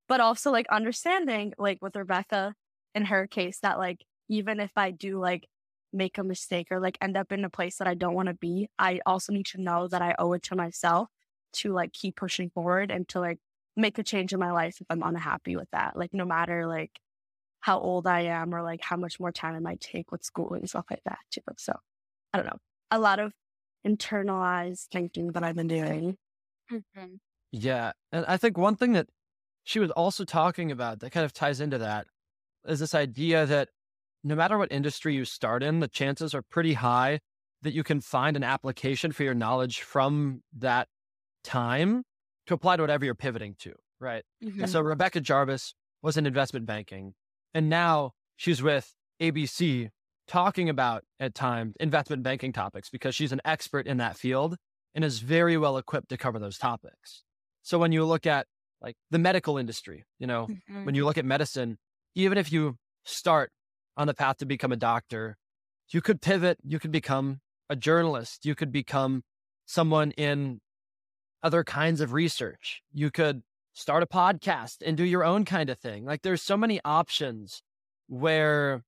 but 0.08 0.20
also, 0.22 0.52
like, 0.52 0.68
understanding, 0.70 1.54
like, 1.58 1.80
with 1.82 1.96
Rebecca 1.96 2.56
in 2.96 3.06
her 3.06 3.28
case, 3.28 3.60
that, 3.62 3.78
like, 3.80 4.04
even 4.30 4.60
if 4.60 4.72
I 4.78 4.92
do, 4.92 5.20
like, 5.20 5.48
make 5.94 6.18
a 6.18 6.24
mistake 6.24 6.68
or, 6.72 6.80
like, 6.80 6.98
end 7.02 7.18
up 7.18 7.32
in 7.32 7.46
a 7.46 7.50
place 7.50 7.78
that 7.78 7.88
I 7.88 7.94
don't 7.96 8.16
want 8.16 8.28
to 8.28 8.34
be, 8.34 8.70
I 8.80 9.02
also 9.06 9.34
need 9.34 9.46
to 9.48 9.62
know 9.62 9.88
that 9.88 10.02
I 10.02 10.16
owe 10.20 10.34
it 10.34 10.44
to 10.44 10.56
myself 10.56 11.10
to, 11.54 11.74
like, 11.74 11.94
keep 11.94 12.16
pushing 12.18 12.50
forward 12.50 12.92
and 12.92 13.08
to, 13.10 13.20
like, 13.20 13.40
make 13.76 13.98
a 13.98 14.04
change 14.04 14.34
in 14.34 14.40
my 14.40 14.52
life 14.52 14.78
if 14.80 14.88
I'm 14.90 15.04
unhappy 15.04 15.56
with 15.56 15.70
that. 15.72 15.98
Like 15.98 16.14
no 16.14 16.26
matter 16.26 16.68
like 16.68 16.92
how 17.60 17.80
old 17.80 18.08
I 18.08 18.22
am 18.22 18.54
or 18.54 18.62
like 18.62 18.82
how 18.82 18.98
much 18.98 19.20
more 19.20 19.32
time 19.32 19.56
it 19.56 19.62
might 19.62 19.80
take 19.80 20.12
with 20.12 20.24
school 20.24 20.54
and 20.54 20.70
stuff 20.70 20.86
like 20.90 21.02
that 21.06 21.20
too. 21.32 21.42
So 21.58 21.74
I 22.34 22.38
don't 22.38 22.48
know. 22.48 22.58
A 22.92 23.00
lot 23.00 23.20
of 23.20 23.34
internalized 23.88 24.88
thinking 24.92 25.32
that 25.32 25.44
I've 25.44 25.56
been 25.56 25.68
doing. 25.68 26.18
Mm-hmm. 26.72 27.16
Yeah. 27.52 27.92
And 28.12 28.26
I 28.28 28.38
think 28.38 28.58
one 28.58 28.76
thing 28.76 28.94
that 28.94 29.08
she 29.64 29.80
was 29.80 29.92
also 29.92 30.26
talking 30.26 30.72
about 30.72 31.00
that 31.00 31.12
kind 31.12 31.26
of 31.26 31.34
ties 31.34 31.62
into 31.62 31.78
that 31.78 32.08
is 32.68 32.80
this 32.80 32.96
idea 32.96 33.46
that 33.46 33.70
no 34.24 34.36
matter 34.36 34.58
what 34.58 34.72
industry 34.72 35.16
you 35.16 35.26
start 35.26 35.64
in, 35.64 35.80
the 35.80 35.88
chances 35.88 36.34
are 36.34 36.42
pretty 36.42 36.74
high 36.74 37.20
that 37.62 37.74
you 37.74 37.84
can 37.84 38.02
find 38.02 38.36
an 38.36 38.44
application 38.44 39.12
for 39.12 39.24
your 39.24 39.34
knowledge 39.34 39.82
from 39.82 40.42
that 40.58 40.88
time 41.44 42.04
to 42.48 42.54
apply 42.54 42.78
to 42.78 42.84
whatever 42.84 43.06
you're 43.06 43.16
pivoting 43.16 43.56
to, 43.60 43.74
right? 44.00 44.24
Mm-hmm. 44.44 44.66
So 44.66 44.82
Rebecca 44.82 45.22
Jarvis 45.22 45.74
was 46.02 46.18
in 46.18 46.26
investment 46.26 46.66
banking, 46.66 47.14
and 47.54 47.70
now 47.70 48.12
she's 48.36 48.62
with 48.62 48.94
ABC 49.22 49.90
talking 50.28 50.70
about 50.70 51.04
at 51.20 51.36
times 51.36 51.76
investment 51.80 52.24
banking 52.24 52.54
topics 52.54 52.90
because 52.90 53.16
she's 53.16 53.32
an 53.32 53.42
expert 53.44 53.88
in 53.88 53.98
that 53.98 54.18
field 54.18 54.58
and 54.96 55.04
is 55.04 55.20
very 55.20 55.58
well 55.58 55.78
equipped 55.78 56.10
to 56.10 56.18
cover 56.18 56.40
those 56.40 56.58
topics. 56.58 57.24
So 57.62 57.78
when 57.78 57.92
you 57.92 58.06
look 58.06 58.26
at 58.26 58.48
like 58.82 58.96
the 59.12 59.20
medical 59.20 59.58
industry, 59.58 60.06
you 60.20 60.28
know, 60.28 60.48
mm-hmm. 60.48 60.86
when 60.86 60.96
you 60.96 61.06
look 61.06 61.18
at 61.18 61.26
medicine, 61.26 61.78
even 62.16 62.38
if 62.38 62.52
you 62.52 62.78
start 63.06 63.52
on 63.98 64.08
the 64.08 64.14
path 64.14 64.38
to 64.38 64.46
become 64.46 64.72
a 64.72 64.78
doctor, 64.78 65.38
you 65.90 66.02
could 66.02 66.22
pivot, 66.22 66.58
you 66.64 66.80
could 66.80 66.92
become 66.92 67.40
a 67.70 67.76
journalist, 67.76 68.46
you 68.46 68.56
could 68.56 68.72
become 68.72 69.24
someone 69.66 70.12
in 70.12 70.60
other 71.44 71.64
kinds 71.64 72.02
of 72.02 72.14
research. 72.14 72.82
You 72.94 73.12
could 73.12 73.44
start 73.74 74.04
a 74.04 74.08
podcast 74.08 74.78
and 74.86 74.96
do 74.96 75.04
your 75.04 75.24
own 75.24 75.46
kind 75.46 75.70
of 75.70 75.78
thing. 75.78 76.06
Like 76.06 76.22
there's 76.22 76.42
so 76.42 76.56
many 76.56 76.80
options 76.86 77.62
where 78.08 78.84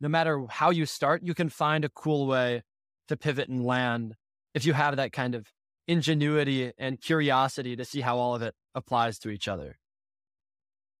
no 0.00 0.08
matter 0.08 0.44
how 0.48 0.70
you 0.70 0.86
start, 0.86 1.22
you 1.22 1.34
can 1.34 1.48
find 1.48 1.84
a 1.84 1.88
cool 1.88 2.26
way 2.26 2.62
to 3.08 3.16
pivot 3.16 3.48
and 3.48 3.64
land 3.64 4.16
if 4.54 4.64
you 4.64 4.72
have 4.72 4.96
that 4.96 5.12
kind 5.12 5.34
of 5.34 5.48
ingenuity 5.86 6.72
and 6.78 7.00
curiosity 7.00 7.76
to 7.76 7.84
see 7.84 8.00
how 8.00 8.18
all 8.18 8.34
of 8.34 8.42
it 8.42 8.54
applies 8.74 9.18
to 9.20 9.30
each 9.30 9.48
other. 9.48 9.78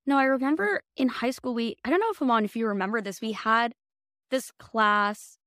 No, 0.06 0.18
I 0.18 0.24
remember 0.24 0.82
in 0.96 1.08
high 1.08 1.30
school, 1.30 1.54
we, 1.54 1.76
I 1.84 1.90
don't 1.90 2.00
know 2.00 2.10
if 2.10 2.20
Aman, 2.20 2.44
if 2.44 2.56
you 2.56 2.66
remember 2.66 3.00
this, 3.00 3.20
we 3.20 3.32
had 3.32 3.72
this 4.30 4.50
class. 4.58 5.38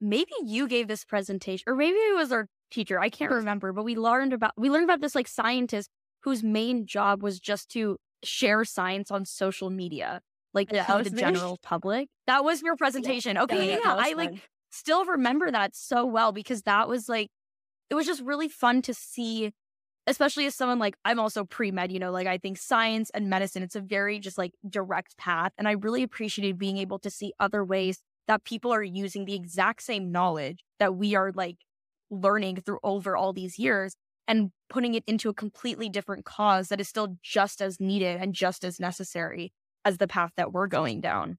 Maybe 0.00 0.32
you 0.42 0.66
gave 0.66 0.88
this 0.88 1.04
presentation, 1.04 1.64
or 1.66 1.76
maybe 1.76 1.98
it 1.98 2.16
was 2.16 2.32
our 2.32 2.48
teacher. 2.70 3.00
I 3.00 3.10
can't 3.10 3.30
remember, 3.30 3.72
but 3.72 3.84
we 3.84 3.96
learned 3.96 4.32
about, 4.32 4.52
we 4.56 4.70
learned 4.70 4.84
about 4.84 5.00
this 5.00 5.14
like 5.14 5.28
scientist 5.28 5.90
whose 6.22 6.42
main 6.42 6.86
job 6.86 7.22
was 7.22 7.40
just 7.40 7.70
to 7.70 7.96
share 8.22 8.64
science 8.64 9.10
on 9.10 9.24
social 9.24 9.70
media, 9.70 10.20
like 10.52 10.72
yeah, 10.72 10.84
to 10.84 11.02
the 11.02 11.10
general 11.10 11.58
public. 11.62 12.08
That 12.26 12.44
was 12.44 12.62
your 12.62 12.76
presentation. 12.76 13.38
Okay. 13.38 13.70
Yeah, 13.70 13.78
yeah 13.84 13.96
I 13.98 14.12
like 14.12 14.34
still 14.70 15.04
remember 15.04 15.50
that 15.50 15.74
so 15.74 16.04
well 16.06 16.32
because 16.32 16.62
that 16.62 16.88
was 16.88 17.08
like, 17.08 17.28
it 17.88 17.94
was 17.94 18.06
just 18.06 18.22
really 18.22 18.48
fun 18.48 18.82
to 18.82 18.94
see 18.94 19.52
especially 20.06 20.46
as 20.46 20.54
someone 20.54 20.78
like 20.78 20.96
I'm 21.04 21.20
also 21.20 21.44
pre 21.44 21.70
med, 21.70 21.92
you 21.92 21.98
know, 21.98 22.10
like 22.10 22.26
I 22.26 22.38
think 22.38 22.58
science 22.58 23.10
and 23.10 23.30
medicine, 23.30 23.62
it's 23.62 23.76
a 23.76 23.80
very 23.80 24.18
just 24.18 24.38
like 24.38 24.52
direct 24.68 25.16
path. 25.16 25.52
And 25.56 25.68
I 25.68 25.72
really 25.72 26.02
appreciated 26.02 26.58
being 26.58 26.78
able 26.78 26.98
to 27.00 27.10
see 27.10 27.32
other 27.38 27.64
ways 27.64 28.00
that 28.26 28.44
people 28.44 28.72
are 28.72 28.82
using 28.82 29.24
the 29.24 29.34
exact 29.34 29.82
same 29.82 30.10
knowledge 30.10 30.64
that 30.78 30.94
we 30.96 31.14
are 31.14 31.32
like 31.32 31.56
learning 32.10 32.56
through 32.56 32.78
over 32.82 33.16
all 33.16 33.32
these 33.32 33.58
years 33.58 33.94
and 34.28 34.50
putting 34.68 34.94
it 34.94 35.04
into 35.06 35.28
a 35.28 35.34
completely 35.34 35.88
different 35.88 36.24
cause 36.24 36.68
that 36.68 36.80
is 36.80 36.88
still 36.88 37.16
just 37.22 37.60
as 37.60 37.80
needed 37.80 38.20
and 38.20 38.34
just 38.34 38.64
as 38.64 38.78
necessary 38.78 39.52
as 39.84 39.98
the 39.98 40.06
path 40.06 40.32
that 40.36 40.52
we're 40.52 40.66
going 40.66 41.00
down. 41.00 41.38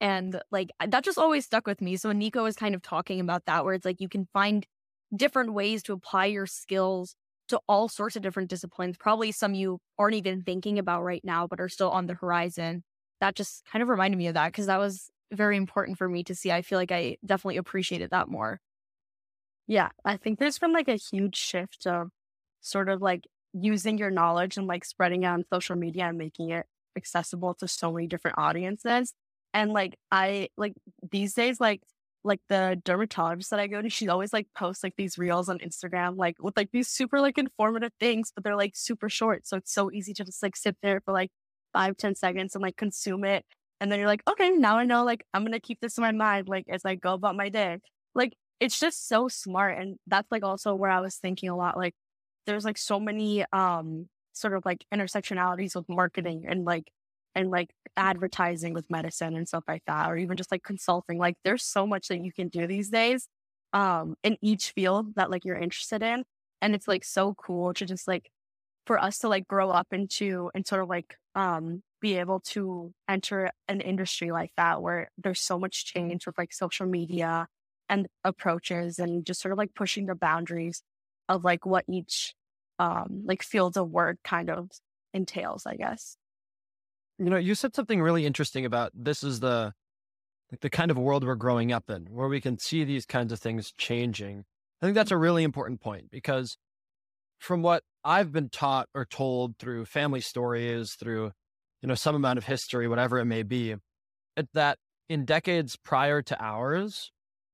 And 0.00 0.40
like 0.50 0.70
that 0.84 1.04
just 1.04 1.16
always 1.18 1.44
stuck 1.44 1.66
with 1.66 1.80
me. 1.80 1.96
So 1.96 2.12
Nico 2.12 2.44
is 2.46 2.56
kind 2.56 2.74
of 2.74 2.82
talking 2.82 3.20
about 3.20 3.46
that, 3.46 3.64
where 3.64 3.74
it's 3.74 3.84
like 3.84 4.00
you 4.00 4.08
can 4.08 4.28
find 4.32 4.66
different 5.14 5.52
ways 5.52 5.82
to 5.84 5.92
apply 5.92 6.26
your 6.26 6.46
skills 6.46 7.14
to 7.48 7.60
all 7.68 7.88
sorts 7.88 8.16
of 8.16 8.22
different 8.22 8.50
disciplines, 8.50 8.96
probably 8.96 9.30
some 9.30 9.54
you 9.54 9.78
aren't 9.98 10.14
even 10.16 10.42
thinking 10.42 10.78
about 10.78 11.02
right 11.02 11.24
now, 11.24 11.46
but 11.46 11.60
are 11.60 11.68
still 11.68 11.90
on 11.90 12.06
the 12.06 12.14
horizon. 12.14 12.82
That 13.20 13.36
just 13.36 13.64
kind 13.70 13.82
of 13.82 13.88
reminded 13.88 14.16
me 14.16 14.26
of 14.26 14.34
that 14.34 14.48
because 14.48 14.66
that 14.66 14.78
was 14.78 15.10
very 15.32 15.56
important 15.56 15.98
for 15.98 16.08
me 16.08 16.24
to 16.24 16.34
see. 16.34 16.50
I 16.50 16.62
feel 16.62 16.78
like 16.78 16.92
I 16.92 17.16
definitely 17.24 17.58
appreciated 17.58 18.10
that 18.10 18.28
more. 18.28 18.60
Yeah, 19.66 19.88
I 20.04 20.16
think 20.16 20.38
there's 20.38 20.58
been 20.58 20.72
like 20.72 20.88
a 20.88 20.96
huge 20.96 21.36
shift 21.36 21.86
of 21.86 22.08
sort 22.60 22.88
of 22.88 23.00
like 23.02 23.24
using 23.52 23.98
your 23.98 24.10
knowledge 24.10 24.56
and 24.56 24.66
like 24.66 24.84
spreading 24.84 25.22
it 25.24 25.26
on 25.26 25.44
social 25.52 25.76
media 25.76 26.04
and 26.06 26.18
making 26.18 26.50
it 26.50 26.66
accessible 26.96 27.54
to 27.54 27.68
so 27.68 27.92
many 27.92 28.06
different 28.06 28.38
audiences. 28.38 29.14
And 29.54 29.72
like 29.72 29.96
I 30.10 30.48
like 30.56 30.74
these 31.10 31.34
days, 31.34 31.60
like 31.60 31.82
like 32.24 32.40
the 32.48 32.80
dermatologist 32.84 33.50
that 33.50 33.60
I 33.60 33.66
go 33.66 33.82
to, 33.82 33.90
she 33.90 34.08
always 34.08 34.32
like 34.32 34.46
posts 34.56 34.84
like 34.84 34.94
these 34.96 35.18
reels 35.18 35.48
on 35.48 35.58
Instagram, 35.58 36.16
like 36.16 36.36
with 36.40 36.56
like 36.56 36.70
these 36.72 36.88
super 36.88 37.20
like 37.20 37.38
informative 37.38 37.92
things, 38.00 38.32
but 38.34 38.44
they're 38.44 38.56
like 38.56 38.72
super 38.76 39.08
short. 39.08 39.46
So 39.46 39.56
it's 39.58 39.72
so 39.72 39.90
easy 39.92 40.14
to 40.14 40.24
just 40.24 40.42
like 40.42 40.56
sit 40.56 40.76
there 40.82 41.00
for 41.04 41.12
like 41.12 41.30
five, 41.72 41.96
ten 41.96 42.14
seconds 42.14 42.54
and 42.54 42.62
like 42.62 42.76
consume 42.76 43.24
it. 43.24 43.44
And 43.80 43.90
then 43.90 43.98
you're 43.98 44.08
like, 44.08 44.22
okay, 44.30 44.50
now 44.50 44.78
I 44.78 44.84
know 44.84 45.04
like 45.04 45.24
I'm 45.34 45.44
gonna 45.44 45.60
keep 45.60 45.80
this 45.80 45.98
in 45.98 46.02
my 46.02 46.12
mind 46.12 46.48
like 46.48 46.66
as 46.68 46.84
I 46.84 46.94
go 46.94 47.14
about 47.14 47.36
my 47.36 47.48
day. 47.48 47.78
Like 48.14 48.34
it's 48.62 48.78
just 48.80 49.08
so 49.08 49.28
smart. 49.28 49.78
And 49.78 49.98
that's 50.06 50.30
like 50.32 50.44
also 50.44 50.74
where 50.74 50.90
I 50.90 51.00
was 51.00 51.16
thinking 51.16 51.48
a 51.48 51.56
lot. 51.56 51.76
Like 51.76 51.94
there's 52.46 52.64
like 52.64 52.78
so 52.78 53.00
many 53.00 53.44
um 53.52 54.08
sort 54.32 54.54
of 54.54 54.64
like 54.64 54.84
intersectionalities 54.94 55.74
with 55.76 55.88
marketing 55.88 56.44
and 56.48 56.64
like 56.64 56.90
and 57.34 57.50
like 57.50 57.70
advertising 57.96 58.74
with 58.74 58.90
medicine 58.90 59.36
and 59.36 59.48
stuff 59.48 59.64
like 59.68 59.82
that, 59.86 60.10
or 60.10 60.16
even 60.16 60.36
just 60.36 60.52
like 60.52 60.62
consulting. 60.62 61.18
Like 61.18 61.36
there's 61.44 61.64
so 61.64 61.86
much 61.86 62.08
that 62.08 62.20
you 62.24 62.32
can 62.32 62.48
do 62.48 62.66
these 62.66 62.90
days 62.90 63.28
um 63.72 64.16
in 64.22 64.36
each 64.42 64.72
field 64.72 65.14
that 65.16 65.30
like 65.30 65.44
you're 65.44 65.56
interested 65.58 66.02
in. 66.02 66.24
And 66.62 66.74
it's 66.74 66.88
like 66.88 67.04
so 67.04 67.34
cool 67.34 67.74
to 67.74 67.86
just 67.86 68.06
like 68.08 68.30
for 68.86 68.98
us 69.02 69.18
to 69.20 69.28
like 69.28 69.48
grow 69.48 69.70
up 69.70 69.88
into 69.92 70.50
and 70.54 70.66
sort 70.66 70.82
of 70.82 70.88
like 70.88 71.16
um 71.34 71.82
be 72.00 72.18
able 72.18 72.40
to 72.40 72.92
enter 73.08 73.50
an 73.68 73.80
industry 73.80 74.32
like 74.32 74.50
that 74.56 74.82
where 74.82 75.08
there's 75.18 75.40
so 75.40 75.58
much 75.58 75.86
change 75.86 76.26
with 76.26 76.36
like 76.38 76.52
social 76.52 76.86
media 76.86 77.46
and 77.92 78.08
approaches 78.24 78.98
and 78.98 79.26
just 79.26 79.42
sort 79.42 79.52
of 79.52 79.58
like 79.58 79.74
pushing 79.74 80.06
the 80.06 80.14
boundaries 80.14 80.82
of 81.28 81.44
like 81.44 81.66
what 81.66 81.84
each 81.88 82.34
um 82.78 83.22
like 83.26 83.42
fields 83.42 83.76
of 83.76 83.90
work 83.90 84.16
kind 84.24 84.48
of 84.48 84.70
entails, 85.12 85.66
I 85.66 85.76
guess. 85.76 86.16
You 87.18 87.26
know, 87.26 87.36
you 87.36 87.54
said 87.54 87.76
something 87.76 88.00
really 88.00 88.24
interesting 88.24 88.64
about 88.64 88.92
this 88.94 89.22
is 89.22 89.40
the 89.40 89.74
like 90.50 90.60
the 90.60 90.70
kind 90.70 90.90
of 90.90 90.98
world 90.98 91.22
we're 91.24 91.34
growing 91.34 91.70
up 91.70 91.90
in, 91.90 92.06
where 92.06 92.28
we 92.28 92.40
can 92.40 92.58
see 92.58 92.82
these 92.82 93.04
kinds 93.04 93.30
of 93.30 93.38
things 93.38 93.72
changing. 93.76 94.44
I 94.80 94.86
think 94.86 94.94
that's 94.94 95.10
a 95.10 95.18
really 95.18 95.44
important 95.44 95.82
point 95.82 96.10
because 96.10 96.56
from 97.38 97.60
what 97.60 97.82
I've 98.02 98.32
been 98.32 98.48
taught 98.48 98.88
or 98.94 99.04
told 99.04 99.58
through 99.58 99.84
family 99.84 100.22
stories, 100.22 100.94
through 100.94 101.32
you 101.82 101.88
know 101.88 101.94
some 101.94 102.14
amount 102.14 102.38
of 102.38 102.46
history, 102.46 102.88
whatever 102.88 103.18
it 103.18 103.26
may 103.26 103.42
be, 103.42 103.74
that 104.54 104.78
in 105.10 105.26
decades 105.26 105.76
prior 105.76 106.22
to 106.22 106.42
ours, 106.42 107.12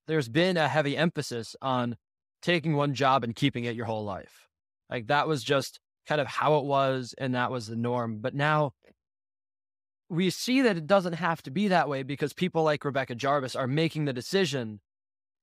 there's 0.09 0.29
been 0.29 0.57
a 0.57 0.67
heavy 0.67 0.97
emphasis 0.97 1.55
on 1.63 1.97
taking 2.43 2.75
one 2.75 2.95
job 2.95 3.23
and 3.23 3.37
keeping 3.37 3.65
it 3.65 3.77
your 3.77 3.87
whole 3.87 4.05
life. 4.05 4.49
Like 4.91 5.07
that 5.09 5.29
was 5.29 5.45
just 5.45 5.79
kind 6.07 6.21
of 6.21 6.27
how 6.27 6.59
it 6.59 6.65
was, 6.65 7.15
and 7.19 7.35
that 7.35 7.51
was 7.51 7.67
the 7.67 7.77
norm. 7.77 8.19
But 8.21 8.35
now 8.35 8.73
we 10.09 10.31
see 10.31 10.63
that 10.63 10.77
it 10.77 10.87
doesn't 10.87 11.13
have 11.13 11.43
to 11.43 11.51
be 11.51 11.69
that 11.69 11.89
way 11.89 12.03
because 12.03 12.33
people 12.33 12.63
like 12.63 12.85
Rebecca 12.85 13.15
Jarvis 13.15 13.55
are 13.55 13.67
making 13.67 14.07
the 14.07 14.13
decision 14.15 14.81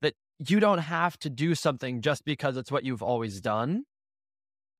that 0.01 0.15
you 0.39 0.59
don't 0.59 0.79
have 0.79 1.17
to 1.19 1.29
do 1.29 1.53
something 1.53 2.01
just 2.01 2.25
because 2.25 2.57
it's 2.57 2.71
what 2.71 2.83
you've 2.83 3.03
always 3.03 3.39
done. 3.41 3.83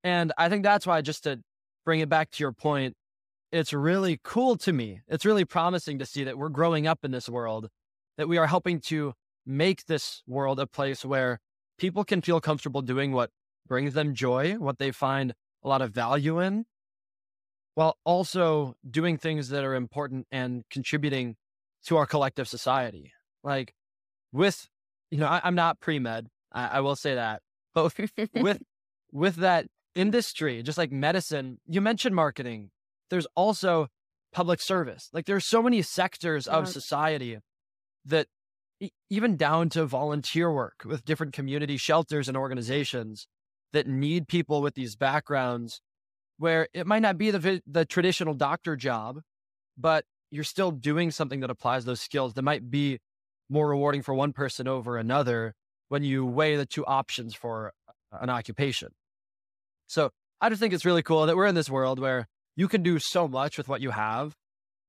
And 0.03 0.33
I 0.37 0.49
think 0.49 0.63
that's 0.63 0.87
why, 0.87 1.01
just 1.01 1.23
to 1.23 1.41
bring 1.85 1.99
it 1.99 2.09
back 2.09 2.31
to 2.31 2.43
your 2.43 2.51
point, 2.51 2.95
it's 3.51 3.73
really 3.73 4.19
cool 4.23 4.57
to 4.57 4.73
me. 4.73 5.01
It's 5.07 5.25
really 5.25 5.45
promising 5.45 5.99
to 5.99 6.05
see 6.05 6.23
that 6.23 6.37
we're 6.37 6.49
growing 6.49 6.87
up 6.87 6.99
in 7.03 7.11
this 7.11 7.29
world, 7.29 7.69
that 8.17 8.27
we 8.27 8.37
are 8.37 8.47
helping 8.47 8.81
to 8.81 9.13
make 9.45 9.85
this 9.85 10.23
world 10.27 10.59
a 10.59 10.67
place 10.67 11.05
where 11.05 11.39
people 11.77 12.03
can 12.03 12.21
feel 12.21 12.39
comfortable 12.39 12.81
doing 12.81 13.11
what 13.11 13.31
brings 13.67 13.93
them 13.93 14.13
joy, 14.13 14.53
what 14.53 14.79
they 14.79 14.91
find 14.91 15.33
a 15.63 15.67
lot 15.67 15.81
of 15.81 15.91
value 15.91 16.39
in, 16.39 16.65
while 17.73 17.97
also 18.05 18.75
doing 18.89 19.17
things 19.17 19.49
that 19.49 19.63
are 19.63 19.75
important 19.75 20.27
and 20.31 20.63
contributing 20.69 21.35
to 21.85 21.97
our 21.97 22.05
collective 22.05 22.47
society. 22.47 23.11
Like 23.43 23.73
with, 24.31 24.67
you 25.11 25.17
know, 25.17 25.27
I, 25.27 25.41
am 25.43 25.55
not 25.55 25.79
pre 25.79 25.99
med, 25.99 26.27
I, 26.51 26.67
I, 26.67 26.79
will 26.79 26.95
say 26.95 27.15
that, 27.15 27.41
but 27.73 27.93
with 28.33 28.61
with 29.11 29.35
that 29.37 29.67
industry, 29.93 30.63
just 30.63 30.77
like 30.77 30.91
medicine, 30.91 31.59
you 31.67 31.81
mentioned 31.81 32.15
marketing. 32.15 32.71
There's 33.09 33.27
also 33.35 33.87
public 34.33 34.61
service. 34.61 35.09
Like 35.13 35.25
there's 35.25 35.45
so 35.45 35.61
many 35.61 35.81
sectors 35.81 36.47
of 36.47 36.67
society 36.67 37.37
that 38.05 38.27
even 39.09 39.37
down 39.37 39.69
to 39.69 39.85
volunteer 39.85 40.51
work 40.51 40.83
with 40.85 41.05
different 41.05 41.33
community 41.33 41.77
shelters 41.77 42.27
and 42.27 42.37
organizations 42.37 43.27
that 43.73 43.87
need 43.87 44.27
people 44.27 44.61
with 44.61 44.75
these 44.75 44.95
backgrounds 44.95 45.81
where 46.37 46.67
it 46.73 46.85
might 46.85 47.01
not 47.01 47.17
be 47.17 47.31
the 47.31 47.61
the 47.65 47.85
traditional 47.85 48.33
doctor 48.33 48.75
job, 48.75 49.21
but 49.77 50.05
you're 50.31 50.43
still 50.43 50.71
doing 50.71 51.11
something 51.11 51.39
that 51.39 51.49
applies 51.49 51.85
those 51.85 52.01
skills 52.01 52.33
that 52.33 52.41
might 52.41 52.69
be 52.69 52.99
more 53.49 53.69
rewarding 53.69 54.01
for 54.01 54.13
one 54.13 54.33
person 54.33 54.67
over 54.67 54.97
another 54.97 55.53
when 55.89 56.03
you 56.03 56.25
weigh 56.25 56.55
the 56.55 56.65
two 56.65 56.85
options 56.85 57.35
for 57.35 57.71
an 58.11 58.29
occupation. 58.29 58.89
So 59.87 60.09
I 60.41 60.49
just 60.49 60.59
think 60.59 60.73
it's 60.73 60.85
really 60.85 61.03
cool 61.03 61.25
that 61.25 61.35
we're 61.35 61.45
in 61.45 61.55
this 61.55 61.69
world 61.69 61.99
where 61.99 62.27
you 62.55 62.67
can 62.67 62.83
do 62.83 62.99
so 62.99 63.27
much 63.27 63.57
with 63.57 63.67
what 63.67 63.81
you 63.81 63.91
have 63.91 64.35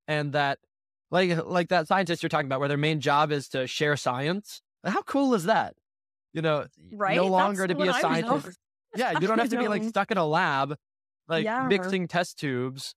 and 0.08 0.32
that 0.32 0.58
like 1.10 1.44
like 1.44 1.68
that 1.68 1.88
scientist 1.88 2.22
you're 2.22 2.28
talking 2.28 2.46
about 2.46 2.60
where 2.60 2.68
their 2.68 2.76
main 2.76 3.00
job 3.00 3.32
is 3.32 3.48
to 3.50 3.66
share 3.66 3.96
science. 3.96 4.62
How 4.84 5.02
cool 5.02 5.34
is 5.34 5.44
that? 5.44 5.74
You 6.32 6.42
know, 6.42 6.66
right? 6.92 7.16
no 7.16 7.26
longer 7.26 7.66
That's 7.66 7.78
to 7.78 7.84
be 7.84 7.88
a 7.88 7.94
scientist. 7.94 8.58
Yeah, 8.94 9.12
you 9.18 9.26
don't 9.26 9.38
have 9.38 9.50
to 9.50 9.58
be 9.58 9.68
like 9.68 9.84
stuck 9.84 10.10
in 10.10 10.18
a 10.18 10.26
lab 10.26 10.76
like 11.28 11.44
yeah. 11.44 11.66
mixing 11.66 12.08
test 12.08 12.38
tubes. 12.38 12.94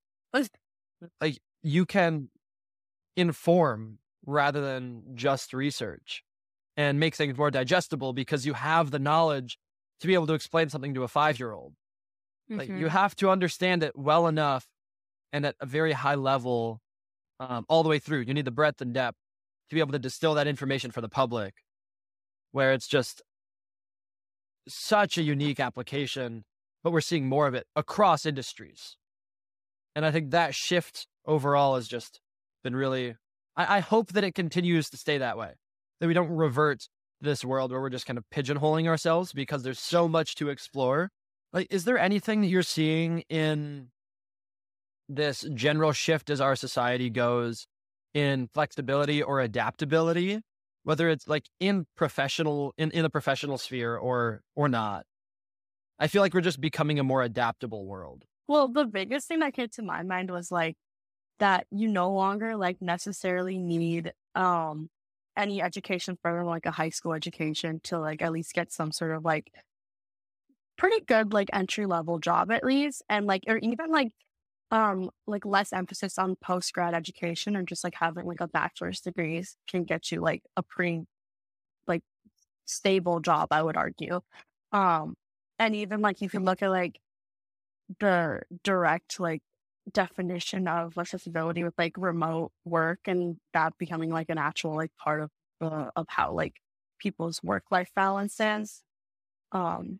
Like 1.21 1.39
you 1.63 1.85
can 1.85 2.29
inform 3.15 3.99
rather 4.25 4.61
than 4.61 5.03
just 5.15 5.53
research 5.53 6.23
and 6.77 6.99
make 6.99 7.15
things 7.15 7.37
more 7.37 7.51
digestible 7.51 8.13
because 8.13 8.45
you 8.45 8.53
have 8.53 8.91
the 8.91 8.99
knowledge 8.99 9.57
to 10.01 10.07
be 10.07 10.13
able 10.13 10.27
to 10.27 10.33
explain 10.33 10.69
something 10.69 10.93
to 10.93 11.03
a 11.03 11.07
five 11.07 11.39
year 11.39 11.51
old. 11.51 11.73
Mm-hmm. 12.49 12.59
Like 12.59 12.69
you 12.69 12.75
mm-hmm. 12.75 12.87
have 12.87 13.15
to 13.17 13.29
understand 13.29 13.83
it 13.83 13.93
well 13.95 14.27
enough 14.27 14.67
and 15.33 15.45
at 15.45 15.55
a 15.59 15.65
very 15.65 15.93
high 15.93 16.15
level 16.15 16.81
um, 17.39 17.65
all 17.69 17.83
the 17.83 17.89
way 17.89 17.99
through. 17.99 18.21
You 18.21 18.33
need 18.33 18.45
the 18.45 18.51
breadth 18.51 18.81
and 18.81 18.93
depth 18.93 19.17
to 19.69 19.75
be 19.75 19.79
able 19.79 19.93
to 19.93 19.99
distill 19.99 20.33
that 20.35 20.47
information 20.47 20.91
for 20.91 21.01
the 21.01 21.09
public 21.09 21.53
where 22.51 22.73
it's 22.73 22.87
just 22.87 23.21
such 24.67 25.17
a 25.17 25.21
unique 25.21 25.59
application 25.59 26.43
but 26.83 26.91
we're 26.91 27.01
seeing 27.01 27.27
more 27.27 27.47
of 27.47 27.53
it 27.53 27.67
across 27.75 28.25
industries. 28.25 28.97
And 29.95 30.05
I 30.05 30.11
think 30.11 30.31
that 30.31 30.55
shift 30.55 31.07
overall 31.25 31.75
has 31.75 31.87
just 31.87 32.19
been 32.63 32.75
really, 32.75 33.15
I, 33.55 33.77
I 33.77 33.79
hope 33.79 34.13
that 34.13 34.23
it 34.23 34.35
continues 34.35 34.89
to 34.91 34.97
stay 34.97 35.17
that 35.17 35.37
way, 35.37 35.53
that 35.99 36.07
we 36.07 36.13
don't 36.13 36.29
revert 36.29 36.87
this 37.21 37.43
world 37.43 37.71
where 37.71 37.81
we're 37.81 37.89
just 37.89 38.05
kind 38.05 38.17
of 38.17 38.23
pigeonholing 38.33 38.87
ourselves 38.87 39.33
because 39.33 39.63
there's 39.63 39.79
so 39.79 40.07
much 40.07 40.35
to 40.35 40.49
explore. 40.49 41.09
Like, 41.51 41.67
is 41.69 41.83
there 41.83 41.97
anything 41.97 42.41
that 42.41 42.47
you're 42.47 42.63
seeing 42.63 43.23
in 43.29 43.87
this 45.09 45.45
general 45.53 45.91
shift 45.91 46.29
as 46.29 46.39
our 46.39 46.55
society 46.55 47.09
goes 47.09 47.67
in 48.13 48.47
flexibility 48.53 49.21
or 49.21 49.41
adaptability, 49.41 50.41
whether 50.83 51.09
it's 51.09 51.27
like 51.27 51.47
in 51.59 51.85
professional 51.95 52.73
in, 52.77 52.91
in 52.91 53.03
the 53.03 53.09
professional 53.09 53.57
sphere 53.57 53.97
or 53.97 54.41
or 54.55 54.69
not? 54.69 55.05
I 55.99 56.07
feel 56.07 56.21
like 56.21 56.33
we're 56.33 56.41
just 56.41 56.61
becoming 56.61 56.99
a 56.99 57.03
more 57.03 57.23
adaptable 57.23 57.85
world. 57.85 58.23
Well, 58.47 58.67
the 58.69 58.85
biggest 58.85 59.27
thing 59.27 59.39
that 59.39 59.53
came 59.53 59.69
to 59.69 59.81
my 59.83 60.03
mind 60.03 60.31
was 60.31 60.51
like 60.51 60.77
that 61.39 61.67
you 61.71 61.87
no 61.87 62.11
longer 62.13 62.55
like 62.55 62.81
necessarily 62.81 63.57
need 63.57 64.13
um 64.35 64.89
any 65.37 65.61
education 65.61 66.17
further 66.21 66.43
like 66.43 66.65
a 66.65 66.71
high 66.71 66.89
school 66.89 67.13
education 67.13 67.79
to 67.83 67.99
like 67.99 68.21
at 68.21 68.31
least 68.31 68.53
get 68.53 68.71
some 68.71 68.91
sort 68.91 69.11
of 69.15 69.23
like 69.23 69.51
pretty 70.77 71.03
good 71.05 71.33
like 71.33 71.49
entry 71.53 71.85
level 71.85 72.19
job 72.19 72.51
at 72.51 72.63
least 72.63 73.03
and 73.09 73.25
like 73.25 73.43
or 73.47 73.57
even 73.57 73.91
like 73.91 74.11
um 74.71 75.09
like 75.27 75.45
less 75.45 75.73
emphasis 75.73 76.17
on 76.17 76.35
post 76.35 76.73
grad 76.73 76.93
education 76.93 77.55
or 77.55 77.63
just 77.63 77.83
like 77.83 77.95
having 77.95 78.25
like 78.25 78.41
a 78.41 78.47
bachelor's 78.47 79.01
degrees 79.01 79.55
can 79.67 79.83
get 79.83 80.11
you 80.11 80.21
like 80.21 80.43
a 80.57 80.63
pretty 80.63 81.03
like 81.87 82.03
stable 82.65 83.19
job 83.19 83.47
i 83.51 83.61
would 83.61 83.77
argue 83.77 84.21
um 84.71 85.15
and 85.57 85.75
even 85.75 86.01
like 86.01 86.21
you 86.21 86.29
can 86.29 86.45
look 86.45 86.61
at 86.61 86.69
like 86.69 86.99
the 87.99 88.41
direct 88.63 89.19
like 89.19 89.41
definition 89.91 90.67
of 90.67 90.97
accessibility 90.97 91.63
with 91.63 91.73
like 91.77 91.93
remote 91.97 92.51
work 92.65 92.99
and 93.05 93.37
that 93.53 93.73
becoming 93.77 94.09
like 94.11 94.29
an 94.29 94.37
actual 94.37 94.75
like 94.75 94.91
part 95.03 95.21
of 95.21 95.31
uh, 95.61 95.89
of 95.95 96.05
how 96.09 96.31
like 96.31 96.53
people's 96.99 97.41
work 97.43 97.63
life 97.71 97.89
balance 97.95 98.39
is. 98.39 98.81
Um, 99.51 99.99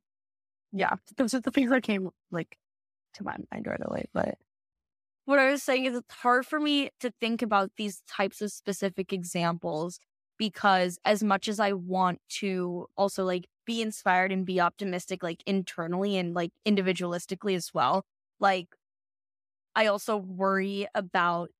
yeah, 0.72 0.96
those 1.18 1.34
are 1.34 1.42
the 1.42 1.52
things 1.52 1.72
that 1.72 1.84
came 1.84 2.10
like 2.32 2.58
to 3.16 3.24
my 3.24 3.36
mind 3.52 3.68
right 3.68 3.82
away. 3.84 4.06
But 4.14 4.38
what 5.30 5.38
I 5.38 5.52
was 5.52 5.62
saying 5.62 5.86
is 5.86 5.96
it's 5.96 6.12
hard 6.12 6.44
for 6.48 6.60
me 6.60 6.90
to 7.02 7.12
think 7.22 7.44
about 7.44 7.70
these 7.78 8.02
types 8.10 8.42
of 8.42 8.52
specific 8.52 9.14
examples 9.14 10.00
because 10.40 10.98
as 11.06 11.22
much 11.22 11.48
as 11.48 11.60
I 11.60 11.74
want 11.74 12.18
to 12.40 12.88
also 12.98 13.26
like 13.26 13.46
be 13.64 13.84
inspired 13.84 14.32
and 14.32 14.44
be 14.44 14.60
optimistic 14.60 15.22
like 15.22 15.44
internally 15.46 16.18
and 16.18 16.34
like 16.34 16.50
individualistically 16.68 17.56
as 17.56 17.72
well, 17.76 18.06
like 18.40 18.70
I 19.76 19.86
also 19.86 20.18
worry 20.18 20.88
about 20.96 21.52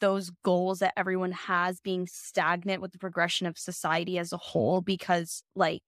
those 0.00 0.30
goals 0.42 0.78
that 0.78 0.94
everyone 0.96 1.32
has 1.32 1.80
being 1.80 2.06
stagnant 2.06 2.80
with 2.80 2.92
the 2.92 2.98
progression 2.98 3.46
of 3.46 3.58
society 3.58 4.16
as 4.16 4.32
a 4.32 4.38
whole 4.38 4.80
because 4.80 5.42
like 5.54 5.82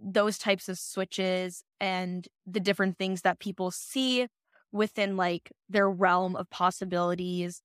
those 0.00 0.38
types 0.38 0.68
of 0.68 0.76
switches 0.76 1.62
and 1.78 2.26
the 2.44 2.58
different 2.58 2.98
things 2.98 3.22
that 3.22 3.38
people 3.38 3.70
see 3.70 4.26
within 4.74 5.16
like 5.16 5.52
their 5.70 5.90
realm 5.90 6.36
of 6.36 6.50
possibilities 6.50 7.62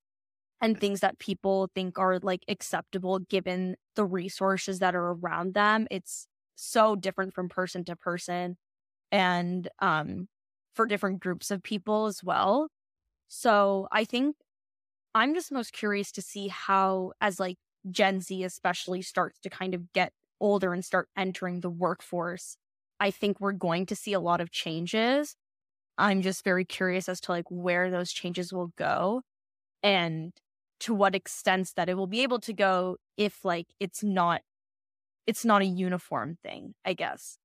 and 0.61 0.79
things 0.79 0.99
that 1.01 1.19
people 1.19 1.69
think 1.75 1.97
are 1.99 2.19
like 2.19 2.43
acceptable 2.47 3.19
given 3.19 3.75
the 3.95 4.05
resources 4.05 4.79
that 4.79 4.95
are 4.95 5.11
around 5.13 5.53
them 5.53 5.87
it's 5.91 6.27
so 6.55 6.95
different 6.95 7.33
from 7.33 7.49
person 7.49 7.85
to 7.85 7.95
person 7.95 8.57
and 9.11 9.69
um 9.79 10.27
for 10.75 10.85
different 10.87 11.19
groups 11.21 11.51
of 11.51 11.63
people 11.63 12.07
as 12.07 12.23
well 12.23 12.69
so 13.29 13.87
I 13.91 14.05
think 14.05 14.37
I'm 15.15 15.33
just 15.33 15.51
most 15.51 15.73
curious 15.73 16.11
to 16.13 16.21
see 16.21 16.47
how, 16.49 17.13
as 17.21 17.39
like 17.39 17.57
Gen 17.89 18.21
Z 18.21 18.43
especially 18.43 19.01
starts 19.01 19.39
to 19.41 19.49
kind 19.49 19.73
of 19.73 19.91
get 19.93 20.13
older 20.39 20.73
and 20.73 20.85
start 20.85 21.09
entering 21.17 21.61
the 21.61 21.69
workforce, 21.69 22.55
I 22.99 23.11
think 23.11 23.39
we're 23.39 23.53
going 23.53 23.85
to 23.87 23.95
see 23.95 24.13
a 24.13 24.19
lot 24.19 24.41
of 24.41 24.51
changes. 24.51 25.35
I'm 25.99 26.21
just 26.21 26.43
very 26.43 26.65
curious 26.65 27.09
as 27.09 27.19
to 27.21 27.31
like 27.31 27.45
where 27.49 27.91
those 27.91 28.11
changes 28.11 28.51
will 28.53 28.71
go 28.77 29.21
and 29.83 30.33
to 30.81 30.93
what 30.93 31.13
extent 31.13 31.73
that 31.75 31.89
it 31.89 31.95
will 31.95 32.07
be 32.07 32.23
able 32.23 32.39
to 32.39 32.53
go 32.53 32.97
if 33.17 33.43
like 33.43 33.67
it's 33.79 34.01
not 34.03 34.41
it's 35.27 35.45
not 35.45 35.61
a 35.61 35.65
uniform 35.65 36.37
thing, 36.41 36.73
I 36.83 36.93
guess. 36.93 37.37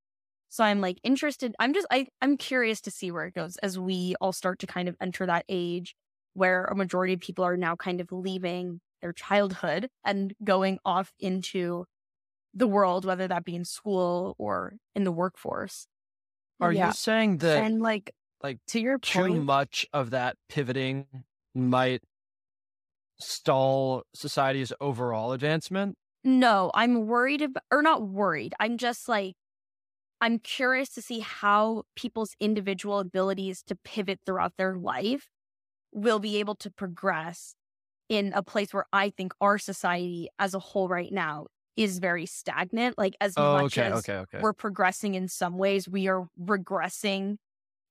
So 0.49 0.63
I'm 0.65 0.81
like 0.81 0.99
interested. 1.03 1.55
I'm 1.59 1.75
just, 1.75 1.87
I, 1.91 2.07
I'm 2.23 2.37
curious 2.37 2.81
to 2.83 2.91
see 2.91 3.11
where 3.11 3.27
it 3.27 3.35
goes 3.35 3.57
as 3.59 3.79
we 3.79 4.15
all 4.21 4.33
start 4.33 4.61
to 4.61 4.67
kind 4.67 4.89
of 4.89 4.97
enter 5.01 5.27
that 5.27 5.45
age 5.49 5.97
where 6.33 6.65
a 6.65 6.77
majority 6.77 7.13
of 7.13 7.21
people 7.21 7.45
are 7.45 7.57
now 7.57 7.77
kind 7.77 8.01
of 8.01 8.11
leaving 8.11 8.81
their 9.03 9.13
childhood 9.13 9.89
and 10.05 10.33
going 10.45 10.79
off 10.85 11.13
into 11.19 11.85
the 12.55 12.69
world, 12.69 13.05
whether 13.05 13.27
that 13.29 13.45
be 13.45 13.57
in 13.57 13.65
school 13.65 14.35
or 14.39 14.77
in 14.95 15.05
the 15.05 15.13
workforce. 15.13 15.87
Are 16.61 16.73
yeah. 16.73 16.87
you 16.87 16.93
saying 16.93 17.39
that 17.39 17.65
and 17.65 17.83
like 17.83 18.15
like 18.45 18.59
to 18.69 18.79
your 18.79 18.99
too 18.99 19.19
point, 19.21 19.45
much 19.45 19.87
of 19.93 20.11
that 20.11 20.37
pivoting 20.49 21.07
might 21.55 22.03
stall 23.19 24.03
society's 24.15 24.73
overall 24.81 25.33
advancement? 25.33 25.97
No, 26.23 26.71
I'm 26.75 27.07
worried 27.07 27.43
about 27.43 27.65
or 27.71 27.83
not 27.83 28.03
worried. 28.03 28.55
I'm 28.61 28.77
just 28.77 29.09
like 29.09 29.35
I'm 30.21 30.39
curious 30.39 30.91
to 30.91 31.03
see 31.03 31.21
how 31.21 31.85
people's 31.97 32.37
individual 32.39 32.99
abilities 33.01 33.63
to 33.67 33.77
pivot 33.77 34.21
throughout 34.25 34.53
their 34.57 34.77
life 34.77 35.29
will 35.93 36.19
be 36.19 36.37
able 36.37 36.55
to 36.57 36.71
progress 36.71 37.55
in 38.09 38.33
a 38.35 38.43
place 38.43 38.75
where 38.75 38.87
I 38.93 39.11
think 39.11 39.33
our 39.41 39.59
society 39.59 40.29
as 40.39 40.55
a 40.55 40.59
whole 40.59 40.89
right 40.89 41.13
now 41.13 41.47
is 41.77 41.99
very 41.99 42.27
stagnant. 42.27 42.99
Like 42.99 43.17
as 43.21 43.35
oh, 43.37 43.63
much 43.63 43.79
okay, 43.79 43.89
as 43.89 43.99
okay, 44.01 44.17
okay. 44.19 44.39
we're 44.41 44.53
progressing 44.53 45.15
in 45.15 45.29
some 45.29 45.57
ways, 45.57 45.89
we 45.89 46.09
are 46.09 46.29
regressing 46.41 47.39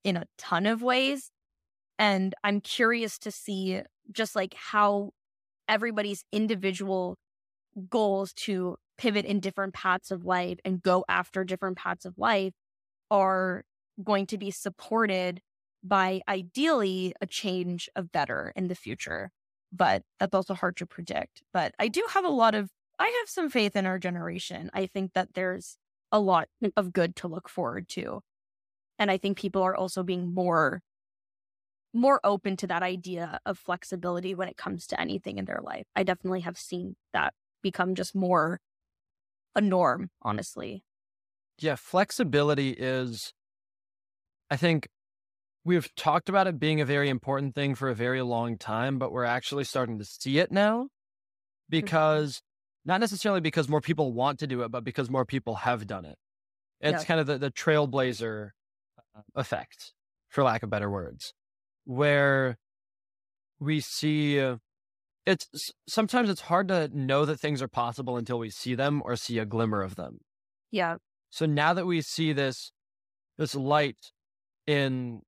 in 0.03 0.17
a 0.17 0.25
ton 0.37 0.65
of 0.65 0.81
ways. 0.81 1.31
And 1.99 2.33
I'm 2.43 2.61
curious 2.61 3.17
to 3.19 3.31
see 3.31 3.81
just 4.11 4.35
like 4.35 4.53
how 4.55 5.11
everybody's 5.67 6.25
individual 6.31 7.17
goals 7.89 8.33
to 8.33 8.77
pivot 8.97 9.25
in 9.25 9.39
different 9.39 9.73
paths 9.73 10.11
of 10.11 10.25
life 10.25 10.59
and 10.65 10.81
go 10.81 11.03
after 11.07 11.43
different 11.43 11.77
paths 11.77 12.05
of 12.05 12.17
life 12.17 12.53
are 13.09 13.63
going 14.03 14.25
to 14.27 14.37
be 14.37 14.51
supported 14.51 15.41
by 15.83 16.21
ideally 16.27 17.13
a 17.21 17.27
change 17.27 17.89
of 17.95 18.11
better 18.11 18.53
in 18.55 18.67
the 18.67 18.75
future. 18.75 19.31
But 19.71 20.03
that's 20.19 20.33
also 20.33 20.53
hard 20.53 20.77
to 20.77 20.85
predict. 20.85 21.41
But 21.51 21.73
I 21.79 21.87
do 21.87 22.05
have 22.11 22.25
a 22.25 22.29
lot 22.29 22.55
of, 22.55 22.69
I 22.99 23.05
have 23.05 23.29
some 23.29 23.49
faith 23.49 23.75
in 23.75 23.85
our 23.85 23.99
generation. 23.99 24.69
I 24.73 24.85
think 24.85 25.13
that 25.13 25.33
there's 25.33 25.77
a 26.11 26.19
lot 26.19 26.47
of 26.77 26.93
good 26.93 27.15
to 27.17 27.27
look 27.27 27.49
forward 27.49 27.89
to. 27.89 28.21
And 28.99 29.11
I 29.11 29.17
think 29.17 29.37
people 29.37 29.61
are 29.61 29.75
also 29.75 30.03
being 30.03 30.33
more 30.33 30.81
more 31.93 32.19
open 32.23 32.57
to 32.57 32.67
that 32.67 32.81
idea 32.81 33.39
of 33.45 33.57
flexibility 33.57 34.33
when 34.33 34.47
it 34.47 34.57
comes 34.57 34.87
to 34.87 34.99
anything 34.99 35.37
in 35.37 35.45
their 35.45 35.59
life. 35.63 35.85
I 35.95 36.03
definitely 36.03 36.41
have 36.41 36.57
seen 36.57 36.95
that 37.13 37.33
become 37.61 37.93
just 37.93 38.15
more 38.15 38.59
a 39.55 39.61
norm, 39.61 40.09
honestly. 40.21 40.83
Yeah, 41.59 41.75
flexibility 41.75 42.71
is, 42.71 43.31
I 44.49 44.57
think 44.57 44.87
we've 45.63 45.93
talked 45.95 46.29
about 46.29 46.47
it 46.47 46.59
being 46.59 46.81
a 46.81 46.85
very 46.85 47.09
important 47.09 47.53
thing 47.53 47.75
for 47.75 47.89
a 47.89 47.95
very 47.95 48.23
long 48.23 48.57
time, 48.57 48.97
but 48.97 49.11
we're 49.11 49.23
actually 49.23 49.63
starting 49.63 49.99
to 49.99 50.05
see 50.05 50.39
it 50.39 50.51
now 50.51 50.83
mm-hmm. 50.83 50.87
because 51.69 52.41
not 52.85 52.99
necessarily 52.99 53.39
because 53.39 53.69
more 53.69 53.81
people 53.81 54.13
want 54.13 54.39
to 54.39 54.47
do 54.47 54.63
it, 54.63 54.71
but 54.71 54.83
because 54.83 55.09
more 55.09 55.25
people 55.25 55.55
have 55.55 55.85
done 55.85 56.05
it. 56.05 56.17
It's 56.81 57.03
yeah. 57.03 57.07
kind 57.07 57.19
of 57.19 57.27
the, 57.27 57.37
the 57.37 57.51
trailblazer 57.51 58.49
effect, 59.35 59.93
for 60.29 60.43
lack 60.43 60.63
of 60.63 60.69
better 60.69 60.89
words, 60.89 61.33
where 61.85 62.57
we 63.59 63.79
see 63.79 64.39
uh, 64.39 64.57
it's 65.25 65.47
sometimes 65.87 66.29
it's 66.29 66.41
hard 66.41 66.67
to 66.67 66.89
know 66.93 67.25
that 67.25 67.39
things 67.39 67.61
are 67.61 67.67
possible 67.67 68.17
until 68.17 68.39
we 68.39 68.49
see 68.49 68.75
them 68.75 69.01
or 69.05 69.15
see 69.15 69.39
a 69.39 69.45
glimmer 69.45 69.81
of 69.81 69.95
them. 69.95 70.19
Yeah. 70.71 70.97
So 71.29 71.45
now 71.45 71.73
that 71.73 71.85
we 71.85 72.01
see 72.01 72.33
this 72.33 72.71
this 73.37 73.55
light 73.55 74.11
in 74.67 75.21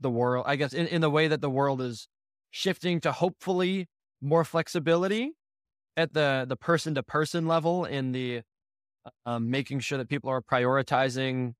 the 0.00 0.10
world, 0.10 0.44
I 0.48 0.56
guess 0.56 0.72
in, 0.72 0.86
in 0.86 1.00
the 1.00 1.10
way 1.10 1.28
that 1.28 1.40
the 1.40 1.50
world 1.50 1.80
is 1.80 2.08
shifting 2.50 3.00
to 3.00 3.12
hopefully 3.12 3.88
more 4.20 4.44
flexibility 4.44 5.32
at 5.96 6.12
the 6.14 6.46
the 6.48 6.56
person 6.56 6.94
to 6.94 7.02
person 7.02 7.46
level 7.46 7.84
in 7.84 8.12
the 8.12 8.42
um, 9.24 9.50
making 9.50 9.80
sure 9.80 9.98
that 9.98 10.08
people 10.08 10.30
are 10.30 10.40
prioritizing 10.40 11.54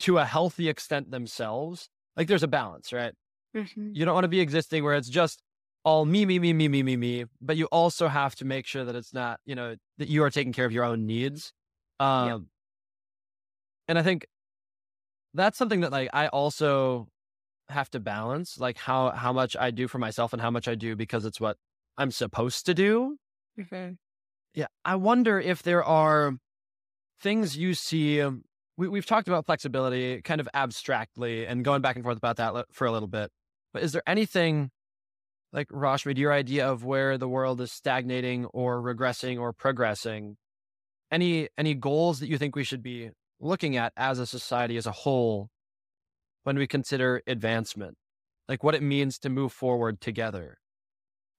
to 0.00 0.18
a 0.18 0.24
healthy 0.24 0.68
extent 0.68 1.10
themselves. 1.10 1.88
Like 2.16 2.26
there's 2.26 2.42
a 2.42 2.48
balance, 2.48 2.92
right? 2.92 3.14
Mm-hmm. 3.56 3.92
You 3.94 4.04
don't 4.04 4.14
want 4.14 4.24
to 4.24 4.28
be 4.28 4.40
existing 4.40 4.84
where 4.84 4.94
it's 4.94 5.08
just 5.08 5.42
all 5.84 6.04
me, 6.04 6.26
me, 6.26 6.38
me, 6.38 6.52
me, 6.52 6.68
me, 6.68 6.82
me, 6.82 6.96
me, 6.96 7.24
but 7.40 7.56
you 7.56 7.66
also 7.66 8.08
have 8.08 8.34
to 8.36 8.44
make 8.44 8.66
sure 8.66 8.84
that 8.84 8.94
it's 8.94 9.14
not, 9.14 9.40
you 9.46 9.54
know, 9.54 9.76
that 9.98 10.08
you 10.08 10.22
are 10.22 10.30
taking 10.30 10.52
care 10.52 10.66
of 10.66 10.72
your 10.72 10.84
own 10.84 11.06
needs. 11.06 11.52
Um. 11.98 12.48
And 13.88 13.98
I 13.98 14.02
think 14.02 14.26
that's 15.34 15.58
something 15.58 15.80
that 15.80 15.90
like 15.90 16.10
I 16.12 16.28
also 16.28 17.08
have 17.68 17.90
to 17.90 18.00
balance, 18.00 18.58
like 18.58 18.76
how 18.76 19.10
how 19.10 19.32
much 19.32 19.56
I 19.56 19.70
do 19.70 19.88
for 19.88 19.98
myself 19.98 20.32
and 20.32 20.40
how 20.40 20.50
much 20.50 20.68
I 20.68 20.74
do 20.74 20.96
because 20.96 21.24
it's 21.24 21.40
what 21.40 21.56
I'm 21.96 22.10
supposed 22.10 22.66
to 22.66 22.74
do. 22.74 23.16
Mm-hmm. 23.58 23.92
Yeah. 24.54 24.66
I 24.84 24.96
wonder 24.96 25.40
if 25.40 25.62
there 25.62 25.84
are 25.84 26.36
things 27.20 27.56
you 27.56 27.74
see. 27.74 28.22
We, 28.80 28.88
we've 28.88 29.04
talked 29.04 29.28
about 29.28 29.44
flexibility 29.44 30.22
kind 30.22 30.40
of 30.40 30.48
abstractly 30.54 31.46
and 31.46 31.62
going 31.62 31.82
back 31.82 31.96
and 31.96 32.02
forth 32.02 32.16
about 32.16 32.36
that 32.38 32.64
for 32.72 32.86
a 32.86 32.90
little 32.90 33.08
bit. 33.08 33.30
But 33.74 33.82
is 33.82 33.92
there 33.92 34.02
anything 34.06 34.70
like 35.52 35.68
Rashmi, 35.68 36.16
your 36.16 36.32
idea 36.32 36.66
of 36.66 36.82
where 36.82 37.18
the 37.18 37.28
world 37.28 37.60
is 37.60 37.70
stagnating 37.72 38.46
or 38.46 38.80
regressing 38.80 39.38
or 39.38 39.52
progressing? 39.52 40.38
Any 41.12 41.50
any 41.58 41.74
goals 41.74 42.20
that 42.20 42.30
you 42.30 42.38
think 42.38 42.56
we 42.56 42.64
should 42.64 42.82
be 42.82 43.10
looking 43.38 43.76
at 43.76 43.92
as 43.98 44.18
a 44.18 44.26
society 44.26 44.78
as 44.78 44.86
a 44.86 44.92
whole 44.92 45.50
when 46.44 46.56
we 46.56 46.66
consider 46.66 47.20
advancement? 47.26 47.98
Like 48.48 48.64
what 48.64 48.74
it 48.74 48.82
means 48.82 49.18
to 49.18 49.28
move 49.28 49.52
forward 49.52 50.00
together? 50.00 50.56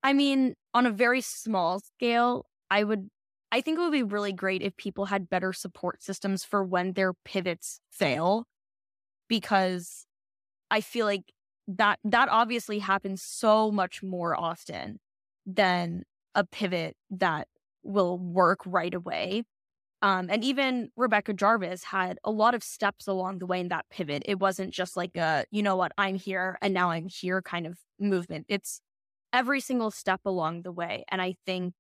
I 0.04 0.14
mean, 0.14 0.54
on 0.76 0.86
a 0.86 0.92
very 0.92 1.22
small 1.22 1.80
scale, 1.80 2.46
I 2.70 2.84
would 2.84 3.10
I 3.52 3.62
think 3.62 3.78
it 3.78 3.82
would 3.82 3.92
be 3.92 4.04
really 4.04 4.32
great 4.34 4.62
if 4.62 4.78
people 4.78 5.06
had 5.06 5.30
better 5.30 5.52
support 5.54 6.02
systems 6.02 6.44
for 6.46 6.64
when 6.64 6.94
their 6.94 7.14
pivots 7.26 7.82
fail 7.92 8.46
because 9.28 10.06
I 10.72 10.82
feel 10.82 11.06
like 11.06 11.34
that 11.68 12.00
that 12.04 12.30
obviously 12.30 12.80
happens 12.80 13.22
so 13.24 13.72
much 13.72 14.04
more 14.04 14.40
often 14.40 15.00
than 15.46 16.04
a 16.36 16.46
pivot 16.46 16.96
that 17.12 17.48
will 17.84 18.18
work 18.18 18.62
right 18.66 18.94
away. 18.94 19.44
Um, 20.02 20.30
and 20.32 20.44
even 20.44 20.90
Rebecca 20.98 21.34
Jarvis 21.34 21.84
had 21.86 22.20
a 22.24 22.32
lot 22.32 22.56
of 22.56 22.64
steps 22.64 23.08
along 23.08 23.40
the 23.40 23.46
way 23.46 23.60
in 23.60 23.70
that 23.70 23.86
pivot. 23.92 24.24
It 24.26 24.40
wasn't 24.40 24.74
just 24.74 24.98
like 24.98 25.16
a, 25.18 25.46
you 25.52 25.64
know 25.64 25.76
what, 25.76 25.92
I'm 25.98 26.16
here 26.16 26.58
and 26.62 26.74
now 26.74 26.92
I'm 26.92 27.08
here 27.08 27.42
kind 27.42 27.68
of 27.68 27.78
movement. 28.00 28.46
It's 28.50 28.82
every 29.34 29.62
single 29.62 29.92
step 29.92 30.22
along 30.26 30.64
the 30.64 30.72
way. 30.72 31.06
And 31.10 31.22
I 31.22 31.36
think 31.46 31.74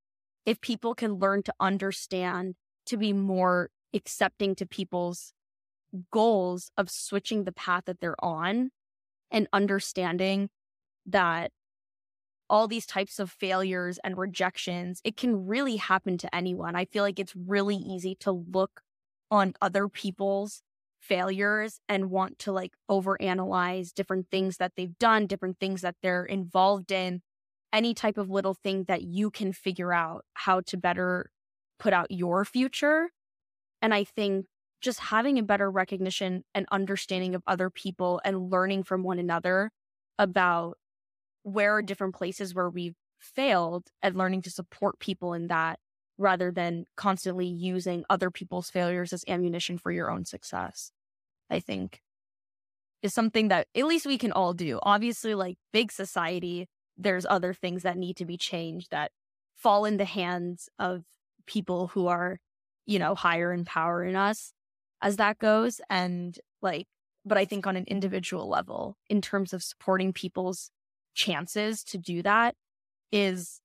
if 0.46 0.62
people 0.62 0.96
can 0.96 1.14
learn 1.16 1.44
to 1.44 1.54
understand, 1.60 2.56
to 2.88 2.98
be 2.98 3.14
more 3.14 3.70
accepting 3.94 4.56
to 4.56 4.66
people's 4.66 5.34
goals 6.12 6.72
of 6.78 6.90
switching 6.90 7.44
the 7.44 7.52
path 7.52 7.84
that 7.86 8.00
they're 8.00 8.24
on 8.24 8.72
and 9.30 9.48
understanding 9.54 10.50
that 11.06 11.52
all 12.50 12.68
these 12.68 12.86
types 12.86 13.18
of 13.18 13.32
failures 13.32 13.98
and 14.04 14.18
rejections, 14.18 15.00
it 15.04 15.16
can 15.16 15.48
really 15.48 15.78
happen 15.78 16.18
to 16.18 16.36
anyone. 16.36 16.76
I 16.76 16.86
feel 16.86 17.04
like 17.04 17.20
it's 17.20 17.36
really 17.36 17.78
easy 17.78 18.16
to 18.22 18.32
look 18.32 18.82
on 19.30 19.54
other 19.62 19.88
people's 19.88 20.62
failures 21.00 21.80
and 21.88 22.12
want 22.12 22.38
to 22.40 22.52
like 22.52 22.74
overanalyze 22.90 23.94
different 23.94 24.28
things 24.30 24.58
that 24.58 24.74
they've 24.76 24.98
done, 25.00 25.28
different 25.28 25.60
things 25.60 25.82
that 25.82 25.96
they're 26.04 26.26
involved 26.26 26.92
in 26.92 27.22
any 27.74 27.94
type 27.94 28.18
of 28.18 28.30
little 28.30 28.54
thing 28.54 28.86
that 28.88 29.02
you 29.02 29.30
can 29.30 29.54
figure 29.54 29.94
out 29.94 30.26
how 30.34 30.62
to 30.62 30.78
better 30.78 31.32
put 31.80 31.94
out 31.94 32.12
your 32.12 32.46
future. 32.46 33.10
And 33.82 33.94
I 33.94 34.04
think 34.04 34.46
just 34.82 35.00
having 35.00 35.38
a 35.38 35.44
better 35.44 35.70
recognition 35.70 36.44
and 36.54 36.66
understanding 36.72 37.36
of 37.36 37.44
other 37.48 37.70
people 37.70 38.20
and 38.26 38.50
learning 38.50 38.84
from 38.84 39.04
one 39.04 39.20
another 39.20 39.72
about 40.18 40.78
where 41.44 41.76
are 41.76 41.82
different 41.82 42.16
places 42.16 42.54
where 42.54 42.70
we've 42.70 42.96
failed 43.20 43.90
and 44.02 44.16
learning 44.16 44.42
to 44.44 44.52
support 44.52 45.00
people 45.00 45.34
in 45.34 45.48
that 45.48 45.80
rather 46.18 46.52
than 46.52 46.86
constantly 46.96 47.48
using 47.48 48.04
other 48.10 48.30
people's 48.30 48.70
failures 48.70 49.14
as 49.14 49.24
ammunition 49.28 49.78
for 49.78 49.92
your 49.92 50.12
own 50.12 50.26
success, 50.26 50.92
I 51.50 51.60
think 51.60 52.02
is 53.02 53.14
something 53.14 53.48
that 53.48 53.68
at 53.76 53.86
least 53.86 54.06
we 54.06 54.18
can 54.18 54.32
all 54.32 54.54
do. 54.54 54.80
Obviously, 54.84 55.34
like 55.34 55.58
big 55.74 55.92
society, 55.92 56.68
there's 57.02 57.26
other 57.30 57.54
things 57.54 57.84
that 57.84 57.98
need 57.98 58.18
to 58.18 58.26
be 58.26 58.38
changed 58.38 58.92
that 58.92 59.12
fall 59.56 59.86
in 59.86 59.98
the 59.98 60.06
hands 60.06 60.70
of 60.80 61.04
people 61.46 61.88
who 61.88 62.08
are, 62.08 62.40
you 62.86 63.00
know, 63.00 63.16
higher 63.16 63.52
in 63.52 63.66
power 63.66 64.04
in 64.04 64.16
us 64.16 64.54
as 65.02 65.18
that 65.18 65.40
goes. 65.40 65.82
And 65.90 66.40
like, 66.62 66.88
but 67.26 67.38
I 67.38 67.46
think 67.46 67.68
on 67.68 67.76
an 67.76 67.86
individual 67.88 68.48
level, 68.48 68.98
in 69.10 69.22
terms 69.22 69.54
of 69.54 69.64
supporting 69.64 70.14
people's 70.14 70.72
chances 71.14 71.84
to 71.86 71.98
do 71.98 72.22
that, 72.24 72.56
is 73.12 73.62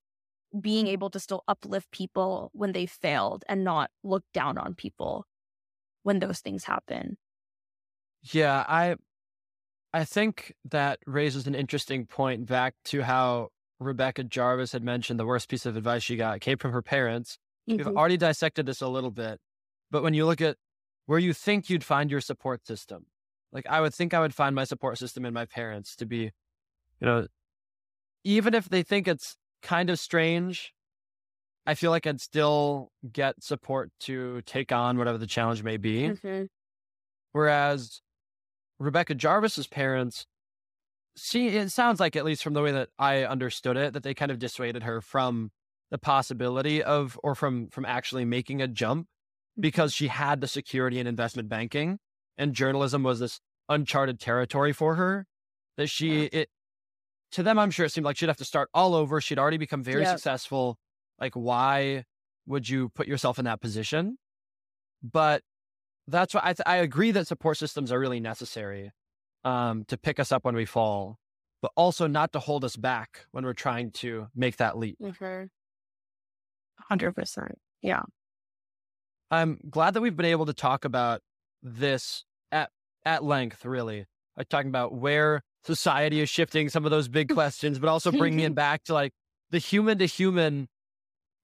being 0.58 0.86
able 0.86 1.10
to 1.10 1.20
still 1.20 1.44
uplift 1.46 1.90
people 1.90 2.50
when 2.52 2.72
they 2.72 2.86
failed 2.86 3.44
and 3.48 3.64
not 3.64 3.90
look 4.02 4.24
down 4.32 4.58
on 4.58 4.74
people 4.74 5.26
when 6.02 6.18
those 6.20 6.40
things 6.40 6.64
happen. 6.64 7.18
Yeah, 8.22 8.64
I 8.66 8.96
I 9.96 10.04
think 10.04 10.52
that 10.66 10.98
raises 11.06 11.46
an 11.46 11.54
interesting 11.54 12.04
point 12.04 12.44
back 12.44 12.74
to 12.86 13.00
how 13.00 13.48
Rebecca 13.80 14.24
Jarvis 14.24 14.72
had 14.72 14.84
mentioned 14.84 15.18
the 15.18 15.24
worst 15.24 15.48
piece 15.48 15.64
of 15.64 15.74
advice 15.74 16.02
she 16.02 16.16
got 16.16 16.42
came 16.42 16.58
from 16.58 16.72
her 16.72 16.82
parents. 16.82 17.38
Mm-hmm. 17.66 17.78
We've 17.78 17.96
already 17.96 18.18
dissected 18.18 18.66
this 18.66 18.82
a 18.82 18.88
little 18.88 19.10
bit, 19.10 19.40
but 19.90 20.02
when 20.02 20.12
you 20.12 20.26
look 20.26 20.42
at 20.42 20.58
where 21.06 21.18
you 21.18 21.32
think 21.32 21.70
you'd 21.70 21.82
find 21.82 22.10
your 22.10 22.20
support 22.20 22.66
system, 22.66 23.06
like 23.52 23.66
I 23.70 23.80
would 23.80 23.94
think 23.94 24.12
I 24.12 24.20
would 24.20 24.34
find 24.34 24.54
my 24.54 24.64
support 24.64 24.98
system 24.98 25.24
in 25.24 25.32
my 25.32 25.46
parents 25.46 25.96
to 25.96 26.04
be, 26.04 26.30
you 27.00 27.06
know, 27.06 27.26
even 28.22 28.52
if 28.52 28.68
they 28.68 28.82
think 28.82 29.08
it's 29.08 29.38
kind 29.62 29.88
of 29.88 29.98
strange, 29.98 30.74
I 31.64 31.72
feel 31.72 31.90
like 31.90 32.06
I'd 32.06 32.20
still 32.20 32.92
get 33.10 33.42
support 33.42 33.92
to 34.00 34.42
take 34.42 34.72
on 34.72 34.98
whatever 34.98 35.16
the 35.16 35.26
challenge 35.26 35.62
may 35.62 35.78
be. 35.78 36.10
Mm-hmm. 36.10 36.44
Whereas 37.32 38.02
Rebecca 38.78 39.14
Jarvis's 39.14 39.66
parents, 39.66 40.26
she 41.16 41.48
it 41.48 41.70
sounds 41.70 42.00
like 42.00 42.16
at 42.16 42.24
least 42.24 42.42
from 42.42 42.54
the 42.54 42.62
way 42.62 42.72
that 42.72 42.90
I 42.98 43.24
understood 43.24 43.76
it, 43.76 43.92
that 43.94 44.02
they 44.02 44.14
kind 44.14 44.30
of 44.30 44.38
dissuaded 44.38 44.82
her 44.82 45.00
from 45.00 45.50
the 45.90 45.98
possibility 45.98 46.82
of 46.82 47.18
or 47.22 47.34
from 47.34 47.68
from 47.68 47.84
actually 47.84 48.24
making 48.24 48.60
a 48.60 48.68
jump 48.68 49.02
mm-hmm. 49.06 49.60
because 49.60 49.92
she 49.92 50.08
had 50.08 50.40
the 50.40 50.48
security 50.48 50.98
and 50.98 51.08
investment 51.08 51.48
banking 51.48 51.98
and 52.36 52.54
journalism 52.54 53.02
was 53.02 53.20
this 53.20 53.40
uncharted 53.68 54.20
territory 54.20 54.72
for 54.72 54.94
her 54.96 55.26
that 55.76 55.88
she 55.88 56.22
yeah. 56.22 56.28
it 56.32 56.48
to 57.30 57.42
them 57.42 57.58
i'm 57.58 57.70
sure 57.70 57.86
it 57.86 57.90
seemed 57.90 58.04
like 58.04 58.16
she'd 58.16 58.28
have 58.28 58.36
to 58.36 58.44
start 58.44 58.68
all 58.74 58.94
over 58.94 59.20
she'd 59.20 59.38
already 59.38 59.56
become 59.56 59.82
very 59.82 60.02
yep. 60.02 60.16
successful 60.16 60.76
like 61.20 61.34
why 61.34 62.04
would 62.46 62.68
you 62.68 62.88
put 62.90 63.08
yourself 63.08 63.38
in 63.38 63.44
that 63.44 63.60
position 63.60 64.16
but 65.02 65.42
that's 66.08 66.34
why 66.34 66.40
I, 66.42 66.52
th- 66.52 66.64
I 66.66 66.76
agree 66.76 67.10
that 67.12 67.26
support 67.26 67.58
systems 67.58 67.90
are 67.90 67.98
really 67.98 68.20
necessary 68.20 68.92
um, 69.44 69.84
to 69.88 69.96
pick 69.96 70.18
us 70.20 70.32
up 70.32 70.44
when 70.44 70.54
we 70.54 70.64
fall, 70.64 71.18
but 71.62 71.72
also 71.76 72.06
not 72.06 72.32
to 72.32 72.38
hold 72.38 72.64
us 72.64 72.76
back 72.76 73.26
when 73.32 73.44
we're 73.44 73.52
trying 73.52 73.90
to 73.92 74.28
make 74.34 74.56
that 74.56 74.78
leap. 74.78 74.98
Mm-hmm. 75.02 75.46
100%. 76.92 77.52
Yeah. 77.82 78.02
I'm 79.30 79.58
glad 79.68 79.94
that 79.94 80.00
we've 80.00 80.16
been 80.16 80.26
able 80.26 80.46
to 80.46 80.54
talk 80.54 80.84
about 80.84 81.20
this 81.62 82.24
at, 82.52 82.70
at 83.04 83.24
length, 83.24 83.64
really. 83.64 84.06
Like 84.36 84.48
talking 84.48 84.68
about 84.68 84.94
where 84.94 85.42
society 85.64 86.20
is 86.20 86.28
shifting 86.28 86.68
some 86.68 86.84
of 86.84 86.90
those 86.90 87.08
big 87.08 87.28
questions, 87.34 87.78
but 87.78 87.88
also 87.88 88.12
bringing 88.12 88.40
it 88.40 88.54
back 88.54 88.84
to 88.84 88.94
like 88.94 89.12
the 89.50 89.58
human 89.58 89.98
to 89.98 90.06
human. 90.06 90.68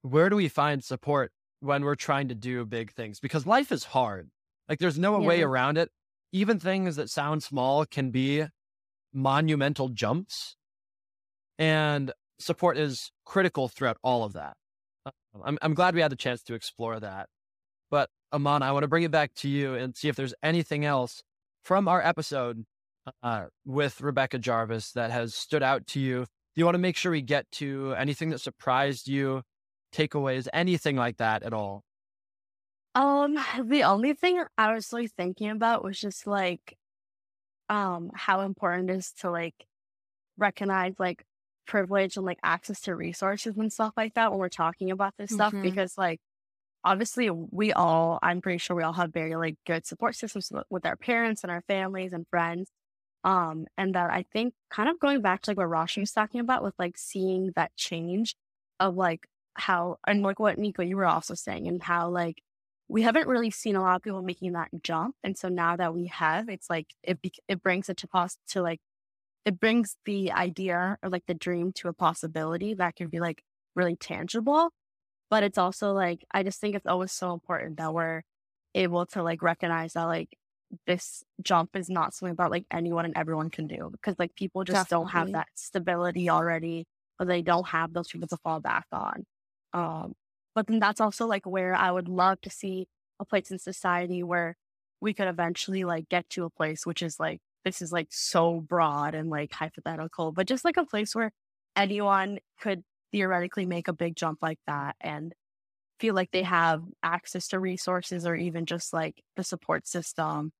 Where 0.01 0.29
do 0.29 0.35
we 0.35 0.49
find 0.49 0.83
support 0.83 1.31
when 1.61 1.83
we're 1.83 1.95
trying 1.95 2.27
to 2.27 2.35
do 2.35 2.65
big 2.65 2.91
things? 2.93 3.19
Because 3.19 3.45
life 3.45 3.71
is 3.71 3.85
hard. 3.85 4.29
Like 4.67 4.79
there's 4.79 4.99
no 4.99 5.19
yeah. 5.19 5.27
way 5.27 5.41
around 5.41 5.77
it. 5.77 5.89
Even 6.31 6.59
things 6.59 6.95
that 6.95 7.09
sound 7.09 7.43
small 7.43 7.85
can 7.85 8.09
be 8.09 8.45
monumental 9.13 9.89
jumps. 9.89 10.55
And 11.59 12.11
support 12.39 12.77
is 12.77 13.11
critical 13.25 13.67
throughout 13.67 13.97
all 14.03 14.23
of 14.23 14.33
that. 14.33 14.57
Uh, 15.05 15.11
I'm, 15.43 15.57
I'm 15.61 15.73
glad 15.73 15.95
we 15.95 16.01
had 16.01 16.11
the 16.11 16.15
chance 16.15 16.41
to 16.43 16.55
explore 16.55 16.99
that. 16.99 17.27
But 17.91 18.09
Aman, 18.31 18.63
I 18.63 18.71
want 18.71 18.83
to 18.83 18.87
bring 18.87 19.03
it 19.03 19.11
back 19.11 19.35
to 19.35 19.49
you 19.49 19.75
and 19.75 19.95
see 19.95 20.07
if 20.07 20.15
there's 20.15 20.33
anything 20.41 20.85
else 20.85 21.21
from 21.63 21.87
our 21.87 22.01
episode 22.05 22.65
uh, 23.21 23.45
with 23.65 24.01
Rebecca 24.01 24.39
Jarvis 24.39 24.91
that 24.93 25.11
has 25.11 25.35
stood 25.35 25.61
out 25.61 25.85
to 25.87 25.99
you. 25.99 26.21
Do 26.55 26.59
you 26.59 26.65
want 26.65 26.75
to 26.75 26.79
make 26.79 26.97
sure 26.97 27.11
we 27.11 27.21
get 27.21 27.49
to 27.53 27.93
anything 27.97 28.29
that 28.29 28.39
surprised 28.39 29.07
you, 29.07 29.43
takeaways, 29.93 30.47
anything 30.53 30.95
like 30.95 31.17
that 31.17 31.43
at 31.43 31.53
all? 31.53 31.83
Um, 32.95 33.37
the 33.63 33.83
only 33.83 34.13
thing 34.13 34.43
I 34.57 34.73
was 34.73 34.93
like 34.93 35.11
thinking 35.11 35.49
about 35.49 35.83
was 35.83 35.99
just 35.99 36.27
like 36.27 36.77
um 37.69 38.11
how 38.13 38.41
important 38.41 38.89
it 38.89 38.97
is 38.97 39.11
to 39.13 39.31
like 39.31 39.65
recognize 40.37 40.93
like 40.99 41.23
privilege 41.65 42.17
and 42.17 42.25
like 42.25 42.39
access 42.43 42.81
to 42.81 42.95
resources 42.95 43.55
and 43.57 43.71
stuff 43.71 43.93
like 43.95 44.13
that 44.15 44.31
when 44.31 44.39
we're 44.39 44.49
talking 44.49 44.91
about 44.91 45.13
this 45.17 45.31
stuff 45.31 45.53
mm-hmm. 45.53 45.61
because 45.61 45.97
like 45.97 46.19
obviously 46.83 47.29
we 47.29 47.71
all 47.71 48.19
i'm 48.21 48.41
pretty 48.41 48.57
sure 48.57 48.75
we 48.75 48.83
all 48.83 48.93
have 48.93 49.13
very 49.13 49.35
like 49.35 49.55
good 49.65 49.85
support 49.85 50.15
systems 50.15 50.51
with 50.69 50.85
our 50.85 50.97
parents 50.97 51.43
and 51.43 51.51
our 51.51 51.63
families 51.67 52.11
and 52.11 52.27
friends 52.29 52.69
um 53.23 53.65
and 53.77 53.95
that 53.95 54.09
i 54.09 54.25
think 54.33 54.53
kind 54.69 54.89
of 54.89 54.99
going 54.99 55.21
back 55.21 55.41
to 55.41 55.51
like 55.51 55.57
what 55.57 55.67
Rashmi 55.67 56.01
was 56.01 56.11
talking 56.11 56.41
about 56.41 56.63
with 56.63 56.73
like 56.77 56.97
seeing 56.97 57.51
that 57.55 57.73
change 57.77 58.35
of 58.79 58.95
like 58.95 59.25
how 59.55 59.97
and 60.05 60.21
like 60.21 60.39
what 60.39 60.57
Nico 60.57 60.83
you 60.83 60.97
were 60.97 61.05
also 61.05 61.33
saying 61.33 61.67
and 61.67 61.81
how 61.81 62.09
like 62.09 62.41
we 62.89 63.01
haven't 63.03 63.27
really 63.27 63.51
seen 63.51 63.75
a 63.75 63.81
lot 63.81 63.95
of 63.95 64.01
people 64.03 64.21
making 64.21 64.53
that 64.53 64.69
jump. 64.83 65.15
And 65.23 65.37
so 65.37 65.49
now 65.49 65.75
that 65.77 65.93
we 65.93 66.07
have, 66.07 66.49
it's 66.49 66.69
like 66.69 66.87
it 67.03 67.19
it 67.47 67.63
brings 67.63 67.89
it 67.89 67.97
to 67.97 68.07
pos 68.07 68.37
to 68.49 68.61
like 68.61 68.79
it 69.45 69.59
brings 69.59 69.97
the 70.05 70.31
idea 70.31 70.97
or 71.03 71.09
like 71.09 71.25
the 71.27 71.33
dream 71.33 71.71
to 71.73 71.87
a 71.89 71.93
possibility 71.93 72.73
that 72.75 72.95
can 72.95 73.07
be 73.09 73.19
like 73.19 73.43
really 73.75 73.95
tangible. 73.95 74.71
But 75.29 75.43
it's 75.43 75.57
also 75.57 75.93
like, 75.93 76.25
I 76.31 76.43
just 76.43 76.61
think 76.61 76.75
it's 76.75 76.85
always 76.85 77.11
so 77.11 77.33
important 77.33 77.77
that 77.77 77.93
we're 77.93 78.23
able 78.75 79.05
to 79.07 79.23
like 79.23 79.41
recognize 79.41 79.93
that 79.93 80.05
like 80.05 80.37
this 80.87 81.23
jump 81.41 81.75
is 81.75 81.89
not 81.89 82.13
something 82.13 82.35
that 82.35 82.51
like 82.51 82.65
anyone 82.71 83.05
and 83.05 83.17
everyone 83.17 83.49
can 83.49 83.67
do 83.67 83.89
because 83.91 84.15
like 84.19 84.35
people 84.35 84.63
just 84.63 84.89
Definitely. 84.89 85.03
don't 85.05 85.11
have 85.11 85.31
that 85.33 85.47
stability 85.55 86.29
already 86.29 86.85
or 87.19 87.25
they 87.25 87.41
don't 87.41 87.67
have 87.67 87.93
those 87.93 88.07
people 88.07 88.27
to 88.27 88.37
fall 88.37 88.59
back 88.59 88.85
on. 88.91 89.25
Um, 89.73 90.13
but 90.55 90.67
then 90.67 90.79
that's 90.79 91.01
also 91.01 91.27
like 91.27 91.45
where 91.45 91.75
I 91.75 91.91
would 91.91 92.07
love 92.07 92.41
to 92.41 92.49
see 92.49 92.87
a 93.19 93.25
place 93.25 93.51
in 93.51 93.59
society 93.59 94.23
where 94.23 94.55
we 95.01 95.13
could 95.13 95.27
eventually 95.27 95.83
like 95.83 96.09
get 96.09 96.29
to 96.31 96.45
a 96.45 96.49
place 96.49 96.85
which 96.85 97.01
is 97.01 97.19
like 97.19 97.41
this 97.63 97.81
is 97.81 97.91
like 97.91 98.07
so 98.11 98.59
broad 98.59 99.15
and 99.15 99.29
like 99.29 99.53
hypothetical, 99.53 100.31
but 100.31 100.47
just 100.47 100.65
like 100.65 100.77
a 100.77 100.85
place 100.85 101.15
where 101.15 101.31
anyone 101.75 102.39
could 102.59 102.83
theoretically 103.11 103.65
make 103.65 103.87
a 103.87 103.93
big 103.93 104.15
jump 104.15 104.39
like 104.41 104.59
that 104.67 104.95
and 105.01 105.33
feel 105.99 106.15
like 106.15 106.31
they 106.31 106.43
have 106.43 106.83
access 107.03 107.47
to 107.49 107.59
resources 107.59 108.25
or 108.25 108.35
even 108.35 108.65
just 108.65 108.93
like 108.93 109.21
the 109.37 109.43
support 109.43 109.87
system 109.87 110.51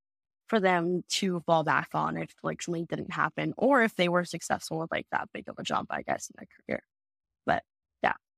for 0.48 0.60
them 0.60 1.04
to 1.10 1.42
fall 1.42 1.64
back 1.64 1.90
on 1.94 2.18
if 2.18 2.32
like 2.44 2.62
something 2.62 2.86
didn't 2.86 3.12
happen 3.14 3.54
or 3.58 3.84
if 3.84 3.96
they 3.96 4.08
were 4.10 4.26
successful 4.26 4.80
with 4.80 4.92
like 4.92 5.08
that 5.12 5.30
big 5.34 5.50
of 5.50 5.56
a 5.58 5.64
jump, 5.64 5.88
I 5.92 6.04
guess, 6.04 6.30
in 6.30 6.36
their 6.38 6.48
career. 6.68 6.84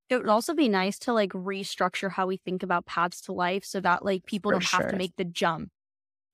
It 0.09 0.17
would 0.17 0.29
also 0.29 0.53
be 0.53 0.69
nice 0.69 0.99
to 0.99 1.13
like 1.13 1.31
restructure 1.31 2.11
how 2.11 2.27
we 2.27 2.37
think 2.37 2.61
about 2.61 2.85
paths 2.85 3.21
to 3.21 3.31
life 3.31 3.65
so 3.65 3.79
that 3.81 4.05
like 4.05 4.25
people 4.25 4.49
for 4.49 4.53
don't 4.53 4.61
sure. 4.61 4.81
have 4.81 4.91
to 4.91 4.97
make 4.97 5.15
the 5.17 5.25
jump 5.25 5.69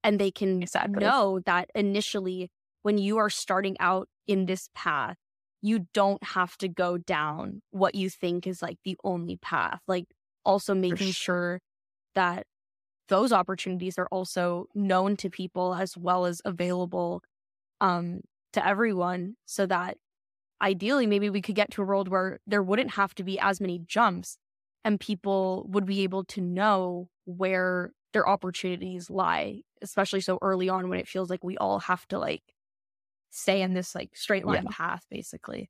and 0.03 0.19
they 0.19 0.31
can 0.31 0.61
exactly. 0.61 0.99
know 0.99 1.39
that 1.45 1.69
initially 1.75 2.49
when 2.81 2.97
you 2.97 3.17
are 3.17 3.29
starting 3.29 3.77
out 3.79 4.09
in 4.27 4.45
this 4.45 4.69
path, 4.73 5.15
you 5.61 5.87
don't 5.93 6.23
have 6.23 6.57
to 6.57 6.67
go 6.67 6.97
down 6.97 7.61
what 7.69 7.95
you 7.95 8.09
think 8.09 8.47
is 8.47 8.61
like 8.61 8.77
the 8.83 8.97
only 9.03 9.37
path. 9.37 9.79
Like 9.87 10.05
also 10.43 10.73
making 10.73 11.11
sure. 11.11 11.13
sure 11.13 11.61
that 12.15 12.47
those 13.07 13.31
opportunities 13.31 13.97
are 13.97 14.07
also 14.11 14.65
known 14.73 15.15
to 15.17 15.29
people 15.29 15.75
as 15.75 15.97
well 15.97 16.25
as 16.25 16.41
available 16.45 17.21
um, 17.79 18.21
to 18.53 18.65
everyone 18.65 19.35
so 19.45 19.65
that 19.65 19.97
ideally 20.61 21.07
maybe 21.07 21.29
we 21.29 21.41
could 21.41 21.55
get 21.55 21.71
to 21.71 21.81
a 21.81 21.85
world 21.85 22.07
where 22.07 22.39
there 22.47 22.63
wouldn't 22.63 22.91
have 22.91 23.13
to 23.15 23.23
be 23.23 23.39
as 23.39 23.59
many 23.59 23.79
jumps 23.79 24.37
and 24.83 24.99
people 24.99 25.65
would 25.69 25.85
be 25.85 26.01
able 26.01 26.23
to 26.23 26.41
know 26.41 27.07
where 27.25 27.91
their 28.13 28.27
opportunities 28.27 29.09
lie 29.09 29.61
especially 29.81 30.21
so 30.21 30.37
early 30.41 30.69
on 30.69 30.89
when 30.89 30.99
it 30.99 31.07
feels 31.07 31.29
like 31.29 31.43
we 31.43 31.57
all 31.57 31.79
have 31.79 32.07
to 32.07 32.19
like 32.19 32.43
stay 33.29 33.61
in 33.61 33.73
this 33.73 33.95
like 33.95 34.15
straight 34.15 34.45
line 34.45 34.63
yeah. 34.63 34.69
path 34.71 35.05
basically 35.09 35.69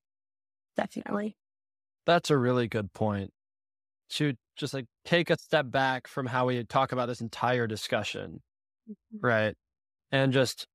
definitely 0.76 1.36
that's 2.06 2.30
a 2.30 2.38
really 2.38 2.68
good 2.68 2.92
point 2.94 3.32
to 4.12 4.34
just 4.58 4.74
like 4.74 4.86
take 5.06 5.30
a 5.30 5.38
step 5.38 5.72
back 5.72 6.08
from 6.08 6.26
how 6.26 6.48
we 6.48 6.64
talk 6.64 6.92
about 6.92 7.08
this 7.08 7.22
entire 7.22 7.68
discussion, 7.68 8.42
mm-hmm. 8.90 9.26
right? 9.26 9.56
And 10.12 10.34
just 10.34 10.68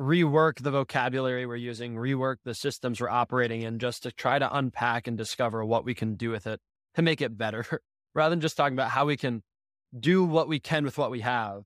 rework 0.00 0.62
the 0.62 0.70
vocabulary 0.70 1.44
we're 1.46 1.56
using, 1.56 1.94
rework 1.94 2.36
the 2.44 2.54
systems 2.54 3.00
we're 3.00 3.10
operating 3.10 3.62
in, 3.62 3.78
just 3.78 4.02
to 4.04 4.12
try 4.12 4.38
to 4.38 4.56
unpack 4.56 5.06
and 5.06 5.18
discover 5.18 5.64
what 5.64 5.84
we 5.84 5.94
can 5.94 6.14
do 6.14 6.30
with 6.30 6.46
it 6.46 6.60
to 6.94 7.02
make 7.02 7.20
it 7.20 7.36
better, 7.36 7.82
rather 8.14 8.30
than 8.30 8.40
just 8.40 8.56
talking 8.56 8.74
about 8.74 8.90
how 8.90 9.04
we 9.04 9.16
can 9.16 9.42
do 9.98 10.24
what 10.24 10.48
we 10.48 10.58
can 10.58 10.84
with 10.84 10.96
what 10.96 11.10
we 11.10 11.20
have. 11.20 11.64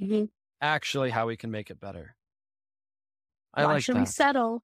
Mm-hmm. 0.00 0.24
Actually, 0.60 1.10
how 1.10 1.26
we 1.26 1.36
can 1.36 1.50
make 1.50 1.70
it 1.70 1.80
better. 1.80 2.14
I 3.54 3.64
Why 3.64 3.72
like 3.74 3.82
should 3.82 3.96
that. 3.96 4.00
we 4.00 4.06
settle? 4.06 4.62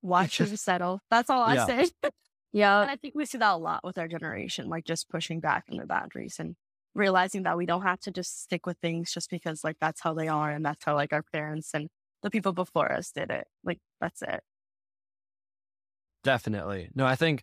Why 0.00 0.26
should 0.26 0.50
we 0.50 0.56
settle? 0.56 1.00
That's 1.10 1.30
all 1.30 1.42
I 1.42 1.54
yeah. 1.54 1.66
say. 1.66 1.90
Yeah. 2.54 2.82
And 2.82 2.90
I 2.90 2.96
think 2.96 3.14
we 3.14 3.24
see 3.24 3.38
that 3.38 3.54
a 3.54 3.56
lot 3.56 3.82
with 3.82 3.96
our 3.96 4.06
generation, 4.06 4.68
like 4.68 4.84
just 4.84 5.08
pushing 5.08 5.40
back 5.40 5.64
on 5.70 5.78
the 5.78 5.86
boundaries 5.86 6.36
and 6.38 6.54
realizing 6.94 7.44
that 7.44 7.56
we 7.56 7.64
don't 7.64 7.82
have 7.82 8.00
to 8.00 8.10
just 8.10 8.42
stick 8.42 8.66
with 8.66 8.76
things 8.78 9.10
just 9.10 9.30
because 9.30 9.64
like 9.64 9.76
that's 9.80 10.02
how 10.02 10.12
they 10.12 10.28
are 10.28 10.50
and 10.50 10.62
that's 10.62 10.84
how 10.84 10.94
like 10.94 11.14
our 11.14 11.22
parents 11.32 11.70
and 11.72 11.88
the 12.22 12.30
people 12.30 12.52
before 12.52 12.90
us 12.92 13.10
did 13.10 13.30
it. 13.30 13.46
Like 13.64 13.78
that's 14.00 14.22
it. 14.22 14.40
Definitely. 16.24 16.90
No, 16.94 17.04
I 17.04 17.16
think 17.16 17.42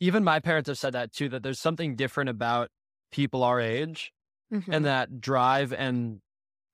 even 0.00 0.24
my 0.24 0.40
parents 0.40 0.68
have 0.68 0.78
said 0.78 0.94
that 0.94 1.12
too, 1.12 1.28
that 1.30 1.42
there's 1.42 1.60
something 1.60 1.96
different 1.96 2.30
about 2.30 2.70
people 3.10 3.42
our 3.42 3.60
age 3.60 4.12
mm-hmm. 4.52 4.72
and 4.72 4.84
that 4.84 5.20
drive 5.20 5.72
and 5.72 6.20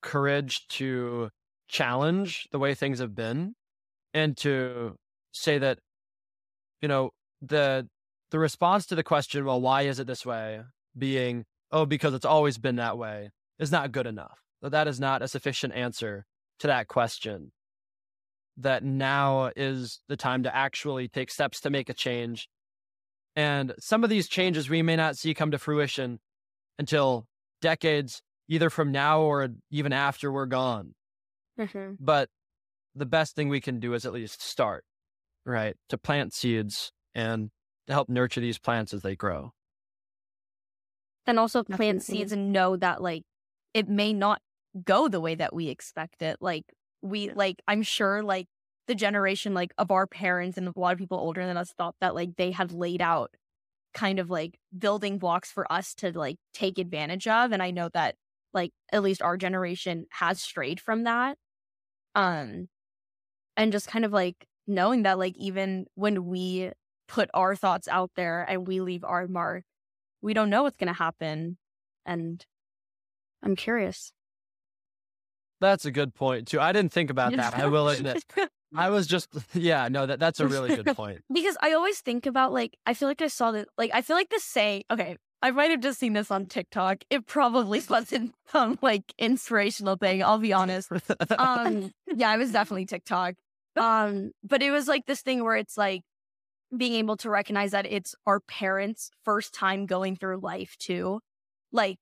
courage 0.03 0.67
to 0.69 1.31
challenge 1.69 2.47
the 2.53 2.59
way 2.59 2.75
things 2.75 2.99
have 2.99 3.15
been 3.15 3.55
and 4.13 4.37
to 4.37 4.97
say 5.33 5.59
that, 5.59 5.79
you 6.81 6.89
know, 6.89 7.11
the 7.43 7.89
the 8.31 8.39
response 8.39 8.87
to 8.87 8.95
the 8.95 9.03
question, 9.03 9.45
well, 9.45 9.61
why 9.61 9.83
is 9.83 10.01
it 10.01 10.07
this 10.07 10.27
way, 10.27 10.61
being, 10.97 11.45
oh, 11.71 11.87
because 11.87 12.15
it's 12.15 12.25
always 12.25 12.59
been 12.59 12.77
that 12.77 12.99
way, 12.99 13.31
is 13.59 13.71
not 13.71 13.93
good 13.93 14.07
enough. 14.07 14.41
That 14.61 14.71
that 14.71 14.89
is 14.89 14.99
not 14.99 15.23
a 15.23 15.29
sufficient 15.29 15.73
answer 15.75 16.27
to 16.65 16.69
that 16.69 16.89
question. 16.89 17.53
That 18.57 18.83
now 18.83 19.51
is 19.55 20.01
the 20.09 20.17
time 20.17 20.45
to 20.45 20.55
actually 20.55 21.09
take 21.09 21.31
steps 21.31 21.61
to 21.61 21.71
make 21.71 21.91
a 21.91 21.95
change. 21.95 22.49
And 23.37 23.75
some 23.79 24.03
of 24.03 24.11
these 24.11 24.29
changes 24.29 24.71
we 24.71 24.81
may 24.81 24.97
not 24.97 25.17
see 25.17 25.35
come 25.35 25.51
to 25.51 25.59
fruition 25.59 26.21
until 26.79 27.27
decades, 27.61 28.23
either 28.49 28.71
from 28.71 28.93
now 28.93 29.21
or 29.21 29.49
even 29.71 29.93
after 29.93 30.33
we're 30.33 30.47
gone. 30.47 30.95
Mm-hmm. 31.61 31.95
But 32.01 32.31
the 32.95 33.07
best 33.07 33.37
thing 33.37 33.49
we 33.49 33.61
can 33.61 33.79
do 33.79 33.93
is 33.93 34.07
at 34.07 34.13
least 34.13 34.41
start, 34.41 34.85
right? 35.45 35.77
To 35.91 35.99
plant 35.99 36.33
seeds 36.33 36.93
and 37.15 37.51
to 37.89 37.93
help 37.93 38.09
nurture 38.09 38.41
these 38.41 38.59
plants 38.59 38.95
as 38.95 39.03
they 39.03 39.17
grow. 39.17 39.53
And 41.27 41.39
also 41.39 41.63
plant 41.63 42.03
seeds 42.03 42.33
and 42.33 42.53
know 42.53 42.77
that 42.77 43.03
like 43.03 43.25
it 43.75 43.89
may 43.89 44.13
not 44.13 44.41
go 44.85 45.09
the 45.09 45.21
way 45.21 45.35
that 45.35 45.55
we 45.55 45.69
expect 45.69 46.23
it. 46.23 46.39
Like 46.41 46.65
we 47.03 47.31
like 47.31 47.63
I'm 47.69 47.83
sure 47.83 48.23
like 48.23 48.47
the 48.87 48.95
generation 48.95 49.55
like 49.55 49.73
of 49.79 49.91
our 49.91 50.07
parents 50.07 50.59
and 50.59 50.69
a 50.69 50.73
lot 50.77 50.93
of 50.93 50.99
people 50.99 51.19
older 51.19 51.47
than 51.47 51.57
us 51.57 51.73
thought 51.77 51.97
that 52.01 52.15
like 52.15 52.37
they 52.37 52.51
had 52.51 52.73
laid 52.73 53.01
out 53.03 53.31
kind 53.95 54.19
of 54.19 54.31
like 54.31 54.59
building 54.77 55.19
blocks 55.19 55.51
for 55.53 55.71
us 55.73 55.95
to 55.95 56.17
like 56.19 56.37
take 56.53 56.79
advantage 56.79 57.29
of 57.29 57.53
and 57.53 57.63
I 57.63 57.71
know 57.71 57.89
that 57.95 58.17
like 58.53 58.73
at 58.93 59.03
least 59.03 59.23
our 59.23 59.37
generation 59.37 60.07
has 60.11 60.43
strayed 60.43 60.81
from 60.81 61.05
that 61.05 61.39
um 62.15 62.69
and 63.57 63.73
just 63.73 63.89
kind 63.89 64.05
of 64.05 64.13
like 64.13 64.47
knowing 64.67 65.03
that 65.03 65.19
like 65.19 65.37
even 65.37 65.87
when 65.95 66.27
we 66.27 66.71
put 67.09 67.31
our 67.35 67.55
thoughts 67.57 67.89
out 67.89 68.11
there 68.17 68.45
and 68.49 68.67
we 68.67 68.81
leave 68.81 69.05
our 69.05 69.27
mark, 69.29 69.65
we 70.23 70.35
don't 70.35 70.51
know 70.51 70.63
what's 70.63 70.77
going 70.77 70.89
to 70.93 70.99
happen. 70.99 71.59
And 72.07 72.45
I'm 73.43 73.57
curious. 73.57 74.14
That's 75.65 75.87
a 75.87 75.91
good 75.91 76.15
point 76.15 76.49
too. 76.49 76.61
I 76.61 76.73
didn't 76.73 76.93
think 76.93 77.09
about 77.09 77.35
that. 77.35 77.59
I 77.59 77.67
will 77.67 77.89
admit. 77.89 78.23
I 78.77 78.91
was 78.91 79.07
just 79.07 79.29
yeah, 79.55 79.89
no, 79.89 80.05
that 80.05 80.19
that's 80.19 80.41
a 80.41 80.47
really 80.47 80.77
good 80.77 80.87
point. 80.97 81.23
because 81.33 81.57
I 81.63 81.73
always 81.73 82.01
think 82.01 82.27
about 82.27 82.53
like 82.53 82.77
I 82.85 82.93
feel 82.93 83.09
like 83.09 83.23
I 83.23 83.29
saw 83.29 83.53
that 83.53 83.69
like 83.79 83.91
I 83.95 84.03
feel 84.03 84.15
like 84.15 84.29
the 84.29 84.41
saying 84.41 84.85
okay, 84.91 85.17
I 85.41 85.51
might 85.53 85.71
have 85.71 85.81
just 85.81 85.99
seen 85.99 86.13
this 86.13 86.31
on 86.31 86.45
TikTok. 86.47 87.05
It 87.09 87.27
probably 87.27 87.81
wasn't 87.89 88.35
some 88.49 88.79
like 88.83 89.15
inspirational 89.19 89.97
thing, 89.97 90.23
I'll 90.23 90.39
be 90.39 90.53
honest. 90.53 90.93
um 91.39 91.93
yeah, 92.15 92.35
it 92.35 92.39
was 92.39 92.53
definitely 92.53 92.85
TikTok. 92.87 93.35
Um 93.77 94.33
but 94.43 94.63
it 94.63 94.71
was 94.71 94.87
like 94.87 95.07
this 95.07 95.23
thing 95.23 95.43
where 95.45 95.57
it's 95.57 95.79
like 95.79 96.03
being 96.77 96.93
able 96.95 97.17
to 97.17 97.31
recognize 97.31 97.71
that 97.71 97.87
it's 97.87 98.15
our 98.27 98.41
parents' 98.41 99.11
first 99.25 99.55
time 99.55 99.87
going 99.87 100.17
through 100.17 100.41
life 100.41 100.77
too. 100.79 101.21
Like 101.73 102.01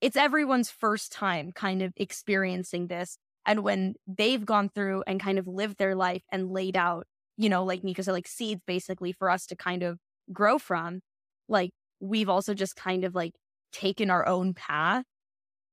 it's 0.00 0.16
everyone's 0.16 0.70
first 0.70 1.12
time 1.12 1.52
kind 1.52 1.82
of 1.82 1.92
experiencing 1.96 2.86
this. 2.86 3.18
And 3.46 3.62
when 3.62 3.94
they've 4.06 4.44
gone 4.44 4.68
through 4.68 5.04
and 5.06 5.20
kind 5.20 5.38
of 5.38 5.46
lived 5.46 5.78
their 5.78 5.94
life 5.94 6.22
and 6.30 6.50
laid 6.50 6.76
out, 6.76 7.06
you 7.36 7.48
know, 7.48 7.64
like 7.64 7.82
Nika 7.82 8.02
said, 8.02 8.12
like 8.12 8.28
seeds 8.28 8.60
basically 8.66 9.12
for 9.12 9.30
us 9.30 9.46
to 9.46 9.56
kind 9.56 9.82
of 9.82 9.98
grow 10.32 10.58
from, 10.58 11.00
like 11.48 11.70
we've 12.00 12.28
also 12.28 12.54
just 12.54 12.76
kind 12.76 13.04
of 13.04 13.14
like 13.14 13.32
taken 13.72 14.10
our 14.10 14.26
own 14.26 14.54
path. 14.54 15.04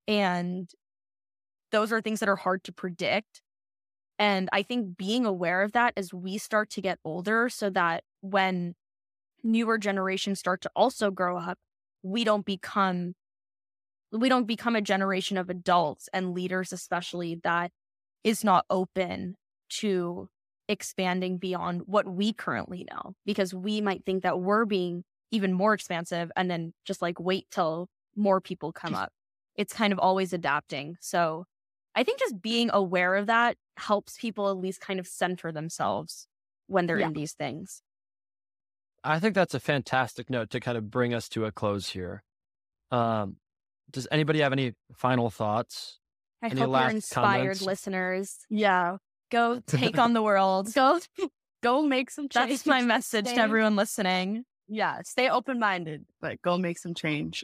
And 0.07 0.69
those 1.71 1.91
are 1.91 2.01
things 2.01 2.19
that 2.21 2.29
are 2.29 2.35
hard 2.35 2.63
to 2.65 2.71
predict. 2.71 3.41
And 4.17 4.47
I 4.53 4.63
think 4.63 4.97
being 4.97 5.25
aware 5.25 5.61
of 5.61 5.73
that 5.73 5.93
as 5.97 6.13
we 6.13 6.37
start 6.37 6.69
to 6.71 6.81
get 6.81 6.99
older 7.03 7.49
so 7.49 7.69
that 7.71 8.03
when 8.21 8.75
newer 9.43 9.77
generations 9.77 10.39
start 10.39 10.61
to 10.61 10.71
also 10.75 11.11
grow 11.11 11.37
up, 11.37 11.57
we 12.01 12.23
don't 12.23 12.45
become 12.45 13.13
we 14.17 14.29
don't 14.29 14.47
become 14.47 14.75
a 14.75 14.81
generation 14.81 15.37
of 15.37 15.49
adults 15.49 16.09
and 16.13 16.33
leaders 16.33 16.71
especially 16.71 17.39
that 17.43 17.71
is 18.23 18.43
not 18.43 18.65
open 18.69 19.35
to 19.69 20.29
expanding 20.67 21.37
beyond 21.37 21.83
what 21.85 22.07
we 22.07 22.33
currently 22.33 22.85
know 22.91 23.13
because 23.25 23.53
we 23.53 23.81
might 23.81 24.05
think 24.05 24.23
that 24.23 24.39
we're 24.39 24.65
being 24.65 25.03
even 25.31 25.53
more 25.53 25.73
expansive 25.73 26.31
and 26.35 26.49
then 26.49 26.73
just 26.85 27.01
like 27.01 27.19
wait 27.19 27.45
till 27.51 27.87
more 28.15 28.41
people 28.41 28.71
come 28.71 28.95
up. 28.95 29.11
It's 29.55 29.73
kind 29.73 29.93
of 29.93 29.99
always 29.99 30.33
adapting. 30.33 30.97
So 31.01 31.45
I 31.93 32.03
think 32.03 32.19
just 32.19 32.41
being 32.41 32.69
aware 32.73 33.15
of 33.15 33.27
that 33.27 33.57
helps 33.77 34.17
people 34.17 34.49
at 34.49 34.57
least 34.57 34.81
kind 34.81 34.99
of 34.99 35.07
center 35.07 35.51
themselves 35.51 36.27
when 36.67 36.87
they're 36.87 36.99
yeah. 36.99 37.07
in 37.07 37.13
these 37.13 37.33
things. 37.33 37.81
I 39.03 39.19
think 39.19 39.35
that's 39.35 39.53
a 39.53 39.59
fantastic 39.59 40.29
note 40.29 40.49
to 40.49 40.59
kind 40.59 40.77
of 40.77 40.89
bring 40.89 41.13
us 41.13 41.29
to 41.29 41.45
a 41.45 41.51
close 41.51 41.89
here. 41.89 42.23
Um, 42.91 43.37
does 43.91 44.07
anybody 44.11 44.41
have 44.41 44.51
any 44.51 44.73
final 44.93 45.29
thoughts? 45.29 45.99
I 46.41 46.47
any 46.47 46.61
hope 46.61 46.71
you're 46.71 46.89
inspired, 46.89 47.39
comments? 47.39 47.61
listeners. 47.61 48.37
Yeah, 48.49 48.97
go 49.31 49.61
take 49.65 49.97
on 49.97 50.13
the 50.13 50.21
world. 50.21 50.71
Go, 50.75 50.99
go 51.63 51.81
make 51.81 52.11
some 52.11 52.29
change. 52.29 52.49
That's 52.49 52.65
my 52.65 52.81
message 52.81 53.25
stay, 53.25 53.35
to 53.35 53.41
everyone 53.41 53.75
listening. 53.75 54.43
Yeah, 54.67 55.01
stay 55.03 55.29
open 55.29 55.59
minded, 55.59 56.05
but 56.21 56.41
go 56.41 56.57
make 56.57 56.77
some 56.77 56.93
change. 56.93 57.43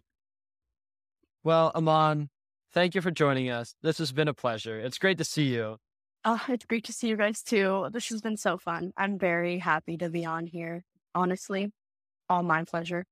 Well, 1.43 1.71
Aman, 1.73 2.29
thank 2.71 2.93
you 2.93 3.01
for 3.01 3.11
joining 3.11 3.49
us. 3.49 3.75
This 3.81 3.97
has 3.97 4.11
been 4.11 4.27
a 4.27 4.33
pleasure. 4.33 4.79
It's 4.79 4.99
great 4.99 5.17
to 5.17 5.23
see 5.23 5.53
you. 5.53 5.77
Oh, 6.23 6.43
it's 6.49 6.65
great 6.65 6.83
to 6.85 6.93
see 6.93 7.07
you 7.07 7.17
guys 7.17 7.41
too. 7.41 7.87
This 7.91 8.09
has 8.09 8.21
been 8.21 8.37
so 8.37 8.57
fun. 8.57 8.91
I'm 8.95 9.17
very 9.17 9.57
happy 9.57 9.97
to 9.97 10.09
be 10.09 10.23
on 10.23 10.45
here. 10.45 10.83
Honestly, 11.15 11.71
all 12.29 12.43
my 12.43 12.63
pleasure. 12.63 13.05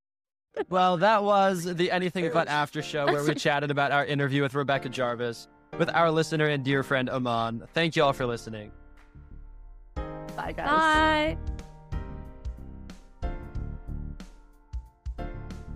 Well, 0.70 0.98
that 0.98 1.24
was 1.24 1.64
the 1.64 1.92
Anything 1.92 2.30
But 2.34 2.48
After 2.48 2.82
show 2.82 3.06
where 3.06 3.24
we 3.24 3.36
chatted 3.36 3.72
about 3.72 3.92
our 3.92 4.06
interview 4.06 4.42
with 4.42 4.56
Rebecca 4.56 4.90
Jarvis 4.90 5.48
with 5.78 5.90
our 5.90 6.12
listener 6.12 6.48
and 6.48 6.64
dear 6.64 6.84
friend 6.84 7.10
Aman. 7.10 7.64
Thank 7.74 7.96
you 7.96 8.04
all 8.04 8.14
for 8.14 8.26
listening. 8.26 8.72
Bye, 9.96 10.54
guys. 10.56 10.68
Bye. 10.68 11.38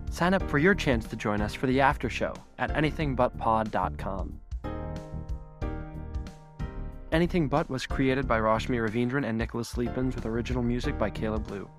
Sign 0.09 0.33
up 0.33 0.47
for 0.49 0.59
your 0.59 0.75
chance 0.75 1.07
to 1.07 1.15
join 1.15 1.41
us 1.41 1.53
for 1.53 1.65
the 1.67 1.81
after 1.81 2.09
show 2.09 2.33
at 2.59 2.71
anythingbutpod.com. 2.73 4.39
Anything 7.11 7.47
But 7.47 7.69
was 7.69 7.85
created 7.85 8.27
by 8.27 8.39
Rashmi 8.39 8.77
Ravindran 8.87 9.25
and 9.27 9.37
Nicholas 9.37 9.73
Sleepins 9.73 10.15
with 10.15 10.25
original 10.25 10.63
music 10.63 10.97
by 10.97 11.09
Caleb 11.09 11.47
Blue. 11.47 11.69